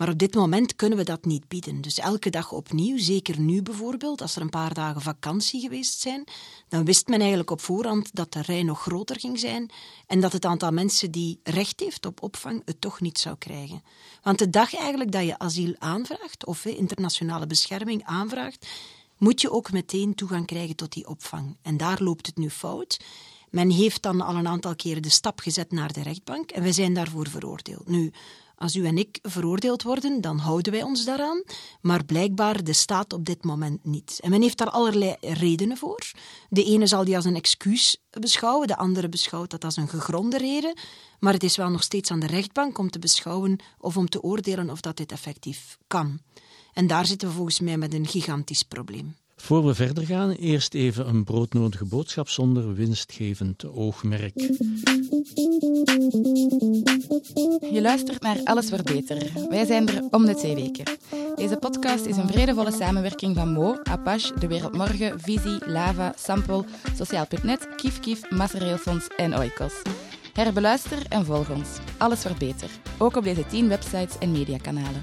Maar 0.00 0.08
op 0.08 0.18
dit 0.18 0.34
moment 0.34 0.76
kunnen 0.76 0.98
we 0.98 1.04
dat 1.04 1.24
niet 1.24 1.48
bieden. 1.48 1.80
Dus 1.80 1.98
elke 1.98 2.30
dag 2.30 2.52
opnieuw, 2.52 2.98
zeker 2.98 3.40
nu 3.40 3.62
bijvoorbeeld, 3.62 4.20
als 4.20 4.36
er 4.36 4.42
een 4.42 4.50
paar 4.50 4.74
dagen 4.74 5.00
vakantie 5.00 5.60
geweest 5.60 6.00
zijn, 6.00 6.24
dan 6.68 6.84
wist 6.84 7.08
men 7.08 7.18
eigenlijk 7.18 7.50
op 7.50 7.60
voorhand 7.60 8.10
dat 8.12 8.32
de 8.32 8.42
rij 8.42 8.62
nog 8.62 8.80
groter 8.80 9.20
ging 9.20 9.38
zijn 9.38 9.70
en 10.06 10.20
dat 10.20 10.32
het 10.32 10.44
aantal 10.44 10.70
mensen 10.70 11.10
die 11.10 11.40
recht 11.42 11.80
heeft 11.80 12.06
op 12.06 12.22
opvang 12.22 12.62
het 12.64 12.80
toch 12.80 13.00
niet 13.00 13.18
zou 13.18 13.36
krijgen. 13.38 13.82
Want 14.22 14.38
de 14.38 14.50
dag 14.50 14.74
eigenlijk 14.74 15.12
dat 15.12 15.24
je 15.24 15.38
asiel 15.38 15.74
aanvraagt 15.78 16.46
of 16.46 16.64
internationale 16.64 17.46
bescherming 17.46 18.04
aanvraagt, 18.04 18.66
moet 19.18 19.40
je 19.40 19.50
ook 19.50 19.72
meteen 19.72 20.14
toegang 20.14 20.46
krijgen 20.46 20.76
tot 20.76 20.92
die 20.92 21.08
opvang. 21.08 21.56
En 21.62 21.76
daar 21.76 22.02
loopt 22.02 22.26
het 22.26 22.36
nu 22.36 22.50
fout. 22.50 23.00
Men 23.50 23.70
heeft 23.70 24.02
dan 24.02 24.20
al 24.20 24.34
een 24.34 24.48
aantal 24.48 24.76
keren 24.76 25.02
de 25.02 25.10
stap 25.10 25.40
gezet 25.40 25.72
naar 25.72 25.92
de 25.92 26.02
rechtbank 26.02 26.50
en 26.50 26.62
wij 26.62 26.72
zijn 26.72 26.94
daarvoor 26.94 27.28
veroordeeld. 27.28 27.88
Nu, 27.88 28.12
als 28.60 28.76
u 28.76 28.86
en 28.86 28.98
ik 28.98 29.18
veroordeeld 29.22 29.82
worden, 29.82 30.20
dan 30.20 30.38
houden 30.38 30.72
wij 30.72 30.82
ons 30.82 31.04
daaraan. 31.04 31.42
Maar 31.80 32.04
blijkbaar 32.04 32.64
de 32.64 32.72
staat 32.72 33.12
op 33.12 33.24
dit 33.24 33.44
moment 33.44 33.84
niet. 33.84 34.18
En 34.22 34.30
men 34.30 34.42
heeft 34.42 34.58
daar 34.58 34.70
allerlei 34.70 35.16
redenen 35.20 35.76
voor. 35.76 36.10
De 36.48 36.64
ene 36.64 36.86
zal 36.86 37.04
die 37.04 37.16
als 37.16 37.24
een 37.24 37.36
excuus 37.36 37.96
beschouwen, 38.10 38.66
de 38.66 38.76
andere 38.76 39.08
beschouwt 39.08 39.50
dat 39.50 39.64
als 39.64 39.76
een 39.76 39.88
gegronde 39.88 40.38
reden. 40.38 40.78
Maar 41.18 41.32
het 41.32 41.42
is 41.42 41.56
wel 41.56 41.68
nog 41.68 41.82
steeds 41.82 42.10
aan 42.10 42.20
de 42.20 42.26
rechtbank 42.26 42.78
om 42.78 42.90
te 42.90 42.98
beschouwen 42.98 43.58
of 43.78 43.96
om 43.96 44.08
te 44.08 44.22
oordelen 44.22 44.70
of 44.70 44.80
dat 44.80 44.96
dit 44.96 45.12
effectief 45.12 45.78
kan. 45.86 46.18
En 46.72 46.86
daar 46.86 47.06
zitten 47.06 47.28
we 47.28 47.34
volgens 47.34 47.60
mij 47.60 47.78
met 47.78 47.94
een 47.94 48.06
gigantisch 48.06 48.62
probleem. 48.62 49.16
Voor 49.40 49.66
we 49.66 49.74
verder 49.74 50.06
gaan, 50.06 50.30
eerst 50.30 50.74
even 50.74 51.08
een 51.08 51.24
broodnodige 51.24 51.84
boodschap 51.84 52.28
zonder 52.28 52.74
winstgevend 52.74 53.64
oogmerk. 53.64 54.32
Je 57.70 57.78
luistert 57.80 58.22
naar 58.22 58.40
Alles 58.44 58.70
wordt 58.70 58.84
beter. 58.84 59.48
Wij 59.48 59.66
zijn 59.66 59.88
er 59.88 60.02
om 60.10 60.26
de 60.26 60.34
twee 60.34 60.54
weken. 60.54 60.98
Deze 61.36 61.56
podcast 61.56 62.04
is 62.04 62.16
een 62.16 62.28
vredevolle 62.28 62.72
samenwerking 62.72 63.36
van 63.36 63.52
Mo, 63.52 63.76
Apache, 63.82 64.38
De 64.38 64.46
Wereld 64.46 64.76
Morgen, 64.76 65.20
Visie, 65.20 65.58
Lava, 65.66 66.12
Sample, 66.16 66.64
Sociaal.net, 66.96 67.68
Kif, 68.00 68.30
Massareelfonds 68.30 69.06
en 69.16 69.36
Oikos. 69.36 69.82
Herbeluister 70.32 70.98
en 71.08 71.24
volg 71.24 71.50
ons. 71.50 71.68
Alles 71.98 72.22
wordt 72.22 72.38
beter. 72.38 72.70
Ook 72.98 73.16
op 73.16 73.24
deze 73.24 73.46
tien 73.46 73.68
websites 73.68 74.18
en 74.18 74.32
mediakanalen. 74.32 75.02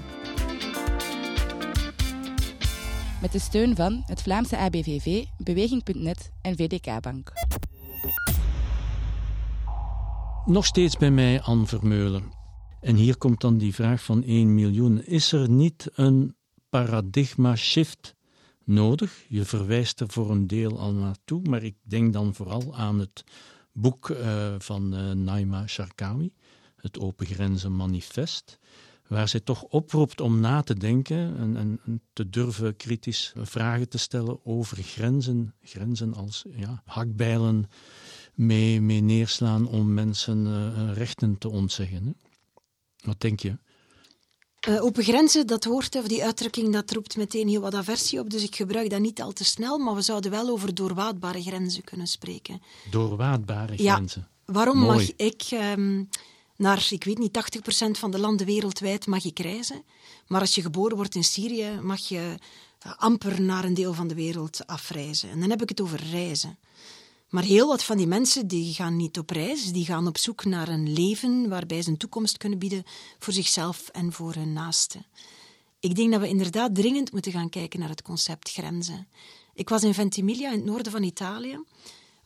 Met 3.20 3.32
de 3.32 3.38
steun 3.38 3.76
van 3.76 4.02
het 4.06 4.22
Vlaamse 4.22 4.56
ABVV, 4.56 5.24
Beweging.net 5.38 6.30
en 6.42 6.56
VDK 6.56 7.00
Bank. 7.00 7.32
Nog 10.44 10.66
steeds 10.66 10.96
bij 10.96 11.10
mij 11.10 11.40
Anne 11.40 11.66
Vermeulen. 11.66 12.32
En 12.80 12.96
hier 12.96 13.16
komt 13.16 13.40
dan 13.40 13.58
die 13.58 13.74
vraag 13.74 14.02
van 14.02 14.22
1 14.24 14.54
miljoen. 14.54 15.04
Is 15.04 15.32
er 15.32 15.50
niet 15.50 15.90
een 15.94 16.36
paradigma 16.68 17.56
shift 17.56 18.14
nodig? 18.64 19.24
Je 19.28 19.44
verwijst 19.44 20.00
er 20.00 20.08
voor 20.08 20.30
een 20.30 20.46
deel 20.46 20.78
al 20.78 20.92
naartoe, 20.92 21.42
maar 21.42 21.62
ik 21.62 21.76
denk 21.82 22.12
dan 22.12 22.34
vooral 22.34 22.76
aan 22.76 22.98
het 22.98 23.24
boek 23.72 24.08
uh, 24.08 24.54
van 24.58 24.94
uh, 24.94 25.12
Naima 25.12 25.66
Sharkawi, 25.66 26.32
het 26.76 26.98
Open 26.98 27.26
Grenzen 27.26 27.76
Manifest 27.76 28.58
waar 29.08 29.28
zij 29.28 29.40
toch 29.40 29.62
oproept 29.62 30.20
om 30.20 30.40
na 30.40 30.62
te 30.62 30.74
denken 30.74 31.36
en, 31.38 31.56
en, 31.56 32.02
te 32.12 32.28
durven 32.28 32.76
kritisch 32.76 33.32
vragen 33.36 33.88
te 33.88 33.98
stellen 33.98 34.40
over 34.44 34.76
grenzen. 34.82 35.54
Grenzen 35.62 36.14
als 36.14 36.44
ja, 36.56 36.82
hakbijlen 36.84 37.70
mee, 38.34 38.80
mee 38.80 39.00
neerslaan 39.00 39.68
om 39.68 39.94
mensen 39.94 40.46
uh, 40.46 40.92
rechten 40.94 41.38
te 41.38 41.48
ontzeggen. 41.48 42.04
Hè? 42.04 42.12
Wat 43.04 43.20
denk 43.20 43.40
je? 43.40 43.58
Uh, 44.68 44.84
open 44.84 45.02
grenzen, 45.02 45.46
dat 45.46 45.64
woord 45.64 45.96
of 45.96 46.08
die 46.08 46.24
uitdrukking, 46.24 46.72
dat 46.72 46.90
roept 46.90 47.16
meteen 47.16 47.48
heel 47.48 47.60
wat 47.60 47.74
aversie 47.74 48.20
op. 48.20 48.30
Dus 48.30 48.42
ik 48.42 48.56
gebruik 48.56 48.90
dat 48.90 49.00
niet 49.00 49.22
al 49.22 49.32
te 49.32 49.44
snel, 49.44 49.78
maar 49.78 49.94
we 49.94 50.02
zouden 50.02 50.30
wel 50.30 50.48
over 50.48 50.74
doorwaadbare 50.74 51.42
grenzen 51.42 51.84
kunnen 51.84 52.06
spreken. 52.06 52.62
Doorwaadbare 52.90 53.76
grenzen? 53.76 54.28
Ja, 54.46 54.52
waarom 54.52 54.78
mag 54.78 55.16
ik... 55.16 55.46
Um, 55.76 56.08
naar, 56.58 56.86
ik 56.90 57.04
weet 57.04 57.18
niet, 57.18 57.58
80% 57.86 57.90
van 57.90 58.10
de 58.10 58.18
landen 58.18 58.46
wereldwijd 58.46 59.06
mag 59.06 59.22
je 59.22 59.30
reizen. 59.34 59.82
Maar 60.26 60.40
als 60.40 60.54
je 60.54 60.62
geboren 60.62 60.96
wordt 60.96 61.14
in 61.14 61.24
Syrië, 61.24 61.80
mag 61.82 62.08
je 62.08 62.34
amper 62.96 63.40
naar 63.40 63.64
een 63.64 63.74
deel 63.74 63.94
van 63.94 64.08
de 64.08 64.14
wereld 64.14 64.66
afreizen. 64.66 65.30
En 65.30 65.40
dan 65.40 65.50
heb 65.50 65.62
ik 65.62 65.68
het 65.68 65.80
over 65.80 66.02
reizen. 66.10 66.58
Maar 67.28 67.42
heel 67.42 67.66
wat 67.66 67.82
van 67.84 67.96
die 67.96 68.06
mensen 68.06 68.46
die 68.46 68.74
gaan 68.74 68.96
niet 68.96 69.18
op 69.18 69.30
reis, 69.30 69.72
die 69.72 69.84
gaan 69.84 70.06
op 70.06 70.18
zoek 70.18 70.44
naar 70.44 70.68
een 70.68 70.92
leven 70.92 71.48
waarbij 71.48 71.82
ze 71.82 71.90
een 71.90 71.96
toekomst 71.96 72.36
kunnen 72.36 72.58
bieden 72.58 72.84
voor 73.18 73.32
zichzelf 73.32 73.88
en 73.88 74.12
voor 74.12 74.34
hun 74.34 74.52
naasten. 74.52 75.06
Ik 75.80 75.94
denk 75.96 76.12
dat 76.12 76.20
we 76.20 76.28
inderdaad 76.28 76.74
dringend 76.74 77.12
moeten 77.12 77.32
gaan 77.32 77.48
kijken 77.48 77.80
naar 77.80 77.88
het 77.88 78.02
concept 78.02 78.50
grenzen. 78.50 79.08
Ik 79.54 79.68
was 79.68 79.82
in 79.82 79.94
Ventimiglia 79.94 80.50
in 80.50 80.56
het 80.56 80.64
noorden 80.64 80.92
van 80.92 81.02
Italië 81.02 81.60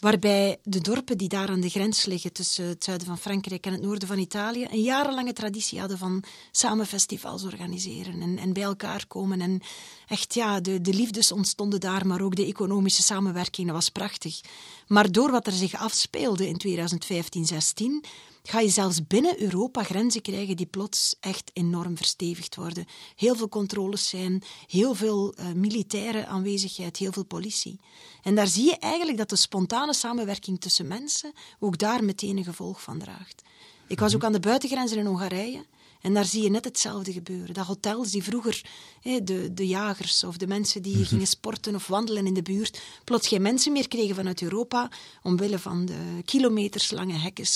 waarbij 0.03 0.59
de 0.63 0.81
dorpen 0.81 1.19
die 1.19 1.29
daar 1.29 1.49
aan 1.49 1.61
de 1.61 1.69
grens 1.69 2.05
liggen 2.05 2.33
tussen 2.33 2.65
het 2.65 2.85
zuiden 2.85 3.07
van 3.07 3.19
Frankrijk 3.19 3.67
en 3.67 3.73
het 3.73 3.83
noorden 3.83 4.09
van 4.09 4.19
Italië 4.19 4.67
een 4.71 4.83
jarenlange 4.83 5.33
traditie 5.33 5.79
hadden 5.79 5.99
van 5.99 6.25
samen 6.51 6.87
festivals 6.87 7.45
organiseren 7.45 8.23
en, 8.23 8.39
en 8.39 8.53
bij 8.53 8.63
elkaar 8.63 9.07
komen. 9.07 9.41
En 9.41 9.61
echt, 10.09 10.35
ja, 10.35 10.61
de, 10.61 10.81
de 10.81 10.95
liefdes 10.95 11.33
ontstonden 11.33 11.81
daar, 11.81 12.07
maar 12.07 12.21
ook 12.21 12.35
de 12.35 12.47
economische 12.47 13.03
samenwerking, 13.03 13.71
was 13.71 13.89
prachtig. 13.89 14.41
Maar 14.87 15.13
door 15.13 15.31
wat 15.31 15.47
er 15.47 15.53
zich 15.53 15.75
afspeelde 15.75 16.49
in 16.49 16.57
2015, 16.57 17.47
16 17.47 18.05
ga 18.43 18.61
je 18.61 18.69
zelfs 18.69 19.07
binnen 19.07 19.43
Europa 19.43 19.83
grenzen 19.83 20.23
krijgen 20.23 20.57
die 20.57 20.67
plots 20.67 21.17
echt 21.21 21.51
enorm 21.53 21.97
verstevigd 21.97 22.57
worden. 22.57 22.87
Heel 23.17 23.35
veel 23.35 23.49
controles 23.49 24.09
zijn, 24.09 24.43
heel 24.67 24.95
veel 24.95 25.35
uh, 25.39 25.53
militaire 25.53 26.27
aanwezigheid, 26.27 26.97
heel 26.97 27.13
veel 27.13 27.25
politie. 27.25 27.81
En 28.23 28.35
daar 28.35 28.47
zie 28.47 28.65
je 28.65 28.77
eigenlijk 28.79 29.19
dat 29.19 29.29
de 29.29 29.37
spontane 29.37 29.95
samenwerking 29.95 30.61
tussen 30.61 30.87
mensen 30.87 31.33
ook 31.59 31.79
daar 31.79 32.05
meteen 32.05 32.37
een 32.37 32.45
gevolg 32.45 32.83
van 32.83 32.99
draagt. 32.99 33.43
Ik 33.87 33.99
was 33.99 34.15
ook 34.15 34.25
aan 34.25 34.33
de 34.33 34.41
buitengrenzen 34.41 34.99
in 34.99 35.07
Hongarije. 35.07 35.65
En 36.03 36.15
daar 36.15 36.25
zie 36.25 36.43
je 36.43 36.51
net 36.51 36.65
hetzelfde 36.65 37.13
gebeuren. 37.13 37.55
Dat 37.55 37.67
hotels 37.67 38.11
die 38.11 38.23
vroeger 38.23 38.65
de, 39.03 39.51
de 39.55 39.67
jagers 39.67 40.25
of 40.25 40.37
de 40.37 40.47
mensen 40.47 40.83
die 40.83 40.97
mhm. 40.97 41.05
gingen 41.05 41.27
sporten 41.27 41.75
of 41.75 41.87
wandelen 41.87 42.27
in 42.27 42.35
de 42.35 42.43
buurt, 42.43 42.81
plots 43.05 43.29
geen 43.29 43.43
mensen 43.43 43.73
meer 43.73 43.89
kregen 43.89 44.15
vanuit 44.15 44.43
Europa, 44.43 44.91
omwille 45.23 45.59
van 45.59 45.85
de 45.85 46.23
kilometerslange 46.25 47.15
hekken 47.15 47.47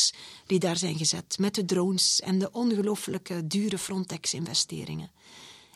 die 0.47 0.59
daar 0.59 0.77
zijn 0.77 0.97
gezet, 0.97 1.39
met 1.39 1.55
de 1.55 1.65
drones 1.65 2.21
en 2.21 2.39
de 2.39 2.51
ongelooflijke 2.53 3.47
dure 3.47 3.79
Frontex-investeringen. 3.79 5.11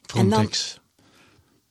Frontex. 0.07 0.80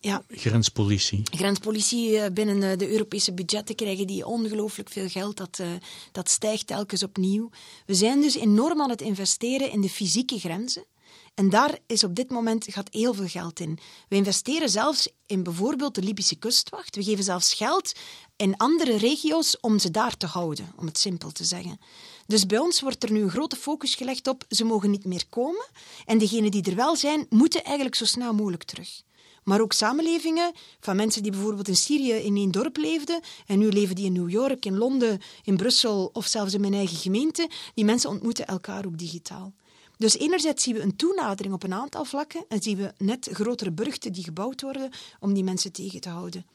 Ja. 0.02 0.24
Grenspolitie. 0.28 1.22
Grenspolitie 1.24 2.20
eh, 2.20 2.32
binnen 2.34 2.72
eh, 2.72 2.78
de 2.78 2.92
Europese 2.92 3.34
budgetten 3.34 3.76
krijgen 3.76 4.08
die 4.08 4.26
ongelooflijk 4.26 4.90
veel 4.90 5.10
geld. 5.10 5.38
Dat, 5.38 5.58
uh, 5.62 5.68
dat 6.12 6.30
stijgt 6.30 6.68
telkens 6.68 7.04
opnieuw. 7.04 7.50
We 7.86 7.94
zijn 7.94 8.22
dus 8.22 8.36
enorm 8.36 8.82
aan 8.82 8.90
het 8.90 9.02
investeren 9.02 9.72
in 9.72 9.82
de 9.82 9.90
fysieke 9.90 10.40
grenzen. 10.40 10.86
En 11.34 11.50
daar 11.50 11.78
is 11.88 12.04
op 12.04 12.16
dit 12.16 12.30
moment 12.30 12.66
gaat 12.70 12.94
heel 12.94 13.14
veel 13.14 13.28
geld 13.28 13.60
in. 13.60 13.80
We 14.10 14.16
investeren 14.16 14.70
zelfs 14.70 15.10
in 15.26 15.44
bijvoorbeeld 15.44 15.96
de 15.96 16.02
Libische 16.02 16.36
kustwacht. 16.36 16.96
We 16.96 17.04
geven 17.04 17.24
zelfs 17.24 17.54
geld 17.54 17.92
in 18.36 18.58
andere 18.58 18.98
regio's 18.98 19.58
om 19.62 19.80
ze 19.80 19.92
daar 19.92 20.18
te 20.18 20.26
houden, 20.26 20.72
om 20.76 20.86
het 20.86 20.98
simpel 20.98 21.32
te 21.32 21.44
zeggen. 21.44 21.80
Dus 22.28 22.46
bij 22.46 22.58
ons 22.58 22.82
wordt 22.82 23.04
er 23.04 23.12
nu 23.12 23.22
een 23.22 23.30
grote 23.30 23.56
focus 23.56 23.96
gelegd 23.96 24.28
op 24.28 24.44
ze 24.50 24.64
mogen 24.64 24.92
niet 24.92 25.06
meer 25.06 25.24
komen. 25.30 25.68
En 26.06 26.18
degenen 26.18 26.52
die 26.52 26.64
er 26.64 26.76
wel 26.76 26.96
zijn, 26.96 27.26
moeten 27.30 27.64
eigenlijk 27.64 27.96
zo 27.96 28.06
snel 28.06 28.34
mogelijk 28.34 28.64
terug. 28.64 29.02
Maar 29.44 29.62
ook 29.62 29.74
samenlevingen 29.74 30.52
van 30.80 30.96
mensen 30.96 31.24
die 31.24 31.32
bijvoorbeeld 31.32 31.68
in 31.68 31.76
Syrië 31.76 32.14
in 32.14 32.36
één 32.36 32.52
dorp 32.52 32.78
leefden 32.78 33.22
en 33.46 33.60
nu 33.60 33.70
leven 33.70 33.96
die 33.96 34.06
in 34.06 34.14
New 34.14 34.30
York, 34.30 34.66
in 34.66 34.78
Londen, 34.78 35.20
in 35.44 35.58
Brussel 35.58 36.10
of 36.14 36.26
zelfs 36.26 36.54
in 36.54 36.62
mijn 36.62 36.74
eigen 36.74 36.98
gemeente. 36.98 37.50
Die 37.74 37.86
mensen 37.86 38.10
ontmoeten 38.10 38.48
elkaar 38.48 38.86
ook 38.86 38.98
digitaal. 38.98 39.54
Dus 39.98 40.18
enerzijds 40.18 40.64
zien 40.64 40.76
we 40.76 40.82
een 40.82 40.96
toenadering 40.96 41.54
op 41.54 41.64
een 41.64 41.74
aantal 41.74 42.06
vlakken 42.06 42.46
en 42.48 42.62
zien 42.62 42.78
we 42.78 42.94
net 42.98 43.30
grotere 43.32 43.72
burchten 43.72 44.14
die 44.14 44.24
gebouwd 44.24 44.62
worden 44.62 44.90
om 45.20 45.34
die 45.34 45.44
mensen 45.44 45.72
tegen 45.72 46.02
te 46.02 46.10
houden. 46.10 46.46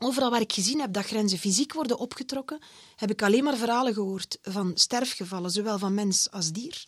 Overal 0.00 0.30
waar 0.30 0.40
ik 0.40 0.52
gezien 0.52 0.80
heb 0.80 0.92
dat 0.92 1.04
grenzen 1.04 1.38
fysiek 1.38 1.72
worden 1.72 1.98
opgetrokken, 1.98 2.58
heb 2.96 3.10
ik 3.10 3.22
alleen 3.22 3.44
maar 3.44 3.56
verhalen 3.56 3.94
gehoord 3.94 4.38
van 4.42 4.70
sterfgevallen, 4.74 5.50
zowel 5.50 5.78
van 5.78 5.94
mens 5.94 6.30
als 6.30 6.52
dier. 6.52 6.84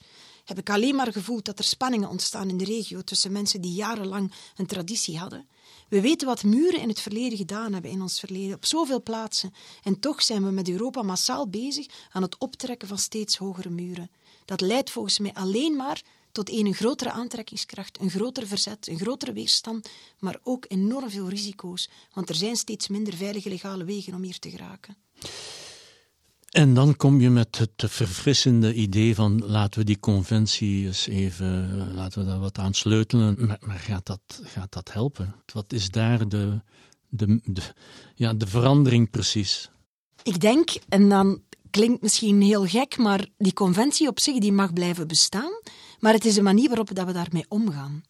Heb 0.51 0.59
ik 0.59 0.71
alleen 0.71 0.95
maar 0.95 1.13
gevoeld 1.13 1.45
dat 1.45 1.59
er 1.59 1.65
spanningen 1.65 2.09
ontstaan 2.09 2.49
in 2.49 2.57
de 2.57 2.65
regio 2.65 3.03
tussen 3.03 3.33
mensen 3.33 3.61
die 3.61 3.73
jarenlang 3.73 4.33
een 4.57 4.67
traditie 4.67 5.19
hadden. 5.19 5.49
We 5.89 6.01
weten 6.01 6.27
wat 6.27 6.43
muren 6.43 6.81
in 6.81 6.89
het 6.89 7.01
verleden 7.01 7.39
gedaan 7.39 7.73
hebben 7.73 7.91
in 7.91 8.03
ons 8.03 8.21
verleden, 8.21 8.55
op 8.55 8.67
zoveel 8.67 9.03
plaatsen. 9.03 9.55
En 9.83 10.01
toch 10.01 10.23
zijn 10.23 10.45
we 10.45 10.51
met 10.51 10.69
Europa 10.69 11.03
massaal 11.03 11.49
bezig 11.49 11.87
aan 12.13 12.23
het 12.23 12.39
optrekken 12.39 12.89
van 12.89 12.99
steeds 12.99 13.37
hogere 13.37 13.71
muren. 13.71 14.11
Dat 14.45 14.61
leidt 14.61 14.91
volgens 14.91 15.19
mij 15.19 15.35
alleen 15.35 15.77
maar 15.77 16.03
tot 16.33 16.51
een 16.51 16.75
grotere 16.75 17.11
aantrekkingskracht, 17.11 18.01
een 18.01 18.11
groter 18.11 18.47
verzet, 18.47 18.89
een 18.89 18.99
grotere 18.99 19.33
weerstand, 19.33 19.89
maar 20.19 20.39
ook 20.43 20.65
enorm 20.69 21.11
veel 21.11 21.29
risico's, 21.29 21.89
want 22.13 22.29
er 22.29 22.35
zijn 22.35 22.57
steeds 22.57 22.89
minder 22.89 23.15
veilige 23.15 23.49
legale 23.49 23.85
wegen 23.85 24.15
om 24.15 24.23
hier 24.23 24.39
te 24.39 24.51
geraken. 24.51 24.97
En 26.51 26.75
dan 26.75 26.97
kom 26.97 27.21
je 27.21 27.31
met 27.31 27.59
het 27.59 27.71
verfrissende 27.77 28.75
idee 28.75 29.15
van 29.15 29.43
laten 29.47 29.81
we 29.81 29.87
die 29.87 30.01
conventie 30.01 30.87
eens 30.87 31.07
even, 31.07 31.95
laten 31.95 32.21
we 32.21 32.27
daar 32.27 32.39
wat 32.39 32.59
aan 32.59 32.75
sleutelen. 32.75 33.47
Maar, 33.47 33.59
maar 33.61 33.79
gaat, 33.79 34.07
dat, 34.07 34.21
gaat 34.43 34.73
dat 34.73 34.93
helpen? 34.93 35.35
Wat 35.53 35.73
is 35.73 35.91
daar 35.91 36.29
de, 36.29 36.61
de, 37.09 37.41
de, 37.45 37.63
ja, 38.15 38.35
de 38.35 38.47
verandering 38.47 39.11
precies? 39.11 39.71
Ik 40.23 40.41
denk, 40.41 40.71
en 40.89 41.09
dan 41.09 41.43
klinkt 41.71 42.03
misschien 42.03 42.43
heel 42.43 42.67
gek, 42.67 42.97
maar 42.97 43.27
die 43.39 43.53
conventie 43.53 44.09
op 44.09 44.21
zich 44.21 44.39
die 44.39 44.53
mag 44.53 44.73
blijven 44.73 45.09
bestaan. 45.09 45.53
Maar 45.99 46.13
het 46.13 46.25
is 46.25 46.35
de 46.35 46.43
manier 46.43 46.69
waarop 46.69 46.95
dat 46.95 47.07
we 47.07 47.13
daarmee 47.13 47.45
omgaan. 47.49 48.03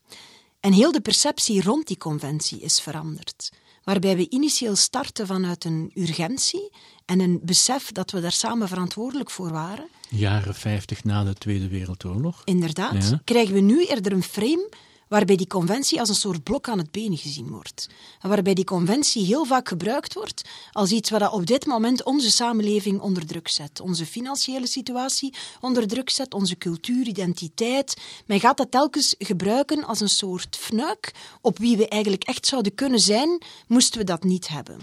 En 0.60 0.72
heel 0.72 0.92
de 0.92 1.00
perceptie 1.00 1.62
rond 1.62 1.86
die 1.86 1.98
conventie 1.98 2.60
is 2.60 2.80
veranderd. 2.80 3.52
Waarbij 3.90 4.16
we 4.16 4.28
initieel 4.28 4.76
starten 4.76 5.26
vanuit 5.26 5.64
een 5.64 5.90
urgentie 5.94 6.70
en 7.04 7.20
een 7.20 7.40
besef 7.42 7.92
dat 7.92 8.10
we 8.10 8.20
daar 8.20 8.32
samen 8.32 8.68
verantwoordelijk 8.68 9.30
voor 9.30 9.50
waren. 9.50 9.88
Jaren 10.08 10.54
50 10.54 11.04
na 11.04 11.24
de 11.24 11.34
Tweede 11.34 11.68
Wereldoorlog. 11.68 12.42
Inderdaad. 12.44 13.14
Krijgen 13.24 13.54
we 13.54 13.60
nu 13.60 13.86
eerder 13.86 14.12
een 14.12 14.22
frame 14.22 14.68
waarbij 15.10 15.36
die 15.36 15.46
conventie 15.46 16.00
als 16.00 16.08
een 16.08 16.14
soort 16.14 16.42
blok 16.42 16.68
aan 16.68 16.78
het 16.78 16.90
been 16.90 17.16
gezien 17.16 17.48
wordt. 17.48 17.88
Waarbij 18.20 18.54
die 18.54 18.64
conventie 18.64 19.24
heel 19.24 19.44
vaak 19.44 19.68
gebruikt 19.68 20.14
wordt 20.14 20.48
als 20.72 20.90
iets 20.90 21.10
wat 21.10 21.30
op 21.30 21.46
dit 21.46 21.66
moment 21.66 22.04
onze 22.04 22.30
samenleving 22.30 23.00
onder 23.00 23.26
druk 23.26 23.48
zet. 23.48 23.80
Onze 23.80 24.06
financiële 24.06 24.66
situatie 24.66 25.34
onder 25.60 25.86
druk 25.86 26.10
zet, 26.10 26.34
onze 26.34 26.58
cultuur, 26.58 27.06
identiteit. 27.06 27.96
Men 28.26 28.40
gaat 28.40 28.56
dat 28.56 28.70
telkens 28.70 29.14
gebruiken 29.18 29.84
als 29.84 30.00
een 30.00 30.08
soort 30.08 30.56
fnuik 30.56 31.12
op 31.40 31.58
wie 31.58 31.76
we 31.76 31.88
eigenlijk 31.88 32.24
echt 32.24 32.46
zouden 32.46 32.74
kunnen 32.74 33.00
zijn, 33.00 33.42
moesten 33.66 33.98
we 33.98 34.04
dat 34.04 34.22
niet 34.22 34.48
hebben. 34.48 34.78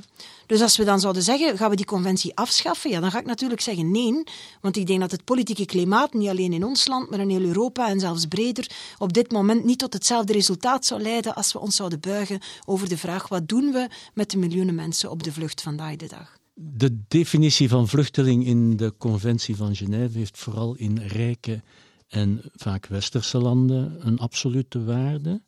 Dus 0.45 0.61
als 0.61 0.77
we 0.77 0.83
dan 0.83 0.99
zouden 0.99 1.23
zeggen, 1.23 1.57
gaan 1.57 1.69
we 1.69 1.75
die 1.75 1.85
conventie 1.85 2.35
afschaffen? 2.35 2.89
Ja, 2.89 2.99
dan 2.99 3.11
ga 3.11 3.19
ik 3.19 3.25
natuurlijk 3.25 3.61
zeggen 3.61 3.91
nee, 3.91 4.23
want 4.61 4.77
ik 4.77 4.87
denk 4.87 4.99
dat 4.99 5.11
het 5.11 5.23
politieke 5.23 5.65
klimaat, 5.65 6.13
niet 6.13 6.29
alleen 6.29 6.53
in 6.53 6.63
ons 6.63 6.87
land, 6.87 7.09
maar 7.09 7.19
in 7.19 7.29
heel 7.29 7.41
Europa 7.41 7.87
en 7.87 7.99
zelfs 7.99 8.25
breder, 8.25 8.69
op 8.97 9.13
dit 9.13 9.31
moment 9.31 9.63
niet 9.63 9.79
tot 9.79 9.93
hetzelfde 9.93 10.15
resultaat 10.25 10.85
zou 10.85 11.01
leiden 11.01 11.35
als 11.35 11.53
we 11.53 11.59
ons 11.59 11.75
zouden 11.75 11.99
buigen 11.99 12.39
over 12.65 12.89
de 12.89 12.97
vraag 12.97 13.27
wat 13.27 13.47
doen 13.47 13.71
we 13.71 13.89
met 14.13 14.31
de 14.31 14.37
miljoenen 14.37 14.75
mensen 14.75 15.11
op 15.11 15.23
de 15.23 15.31
vlucht 15.31 15.61
vandaag 15.61 15.95
de 15.95 16.07
dag. 16.07 16.37
De 16.53 16.99
definitie 17.07 17.69
van 17.69 17.87
vluchteling 17.87 18.45
in 18.45 18.77
de 18.77 18.93
Conventie 18.97 19.55
van 19.55 19.75
Genève 19.75 20.17
heeft 20.17 20.37
vooral 20.37 20.75
in 20.75 20.97
rijke 20.97 21.61
en 22.07 22.41
vaak 22.55 22.85
westerse 22.85 23.37
landen 23.37 24.07
een 24.07 24.19
absolute 24.19 24.83
waarde. 24.83 25.41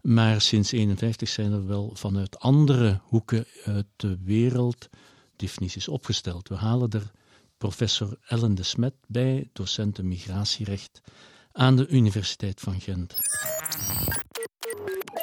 Maar 0.00 0.40
sinds 0.40 0.70
1951 0.70 1.28
zijn 1.28 1.52
er 1.52 1.66
wel 1.66 1.90
vanuit 1.94 2.38
andere 2.38 3.00
hoeken 3.02 3.46
uit 3.64 3.86
de 3.96 4.18
wereld 4.24 4.88
definities 5.36 5.88
opgesteld. 5.88 6.48
We 6.48 6.54
halen 6.54 6.90
er 6.90 7.10
professor 7.58 8.18
Ellen 8.26 8.54
de 8.54 8.62
Smet 8.62 8.94
bij, 9.06 9.48
docent 9.52 10.02
migratierecht 10.02 11.00
aan 11.56 11.76
de 11.76 11.86
Universiteit 11.88 12.60
van 12.60 12.80
Gent. 12.80 13.16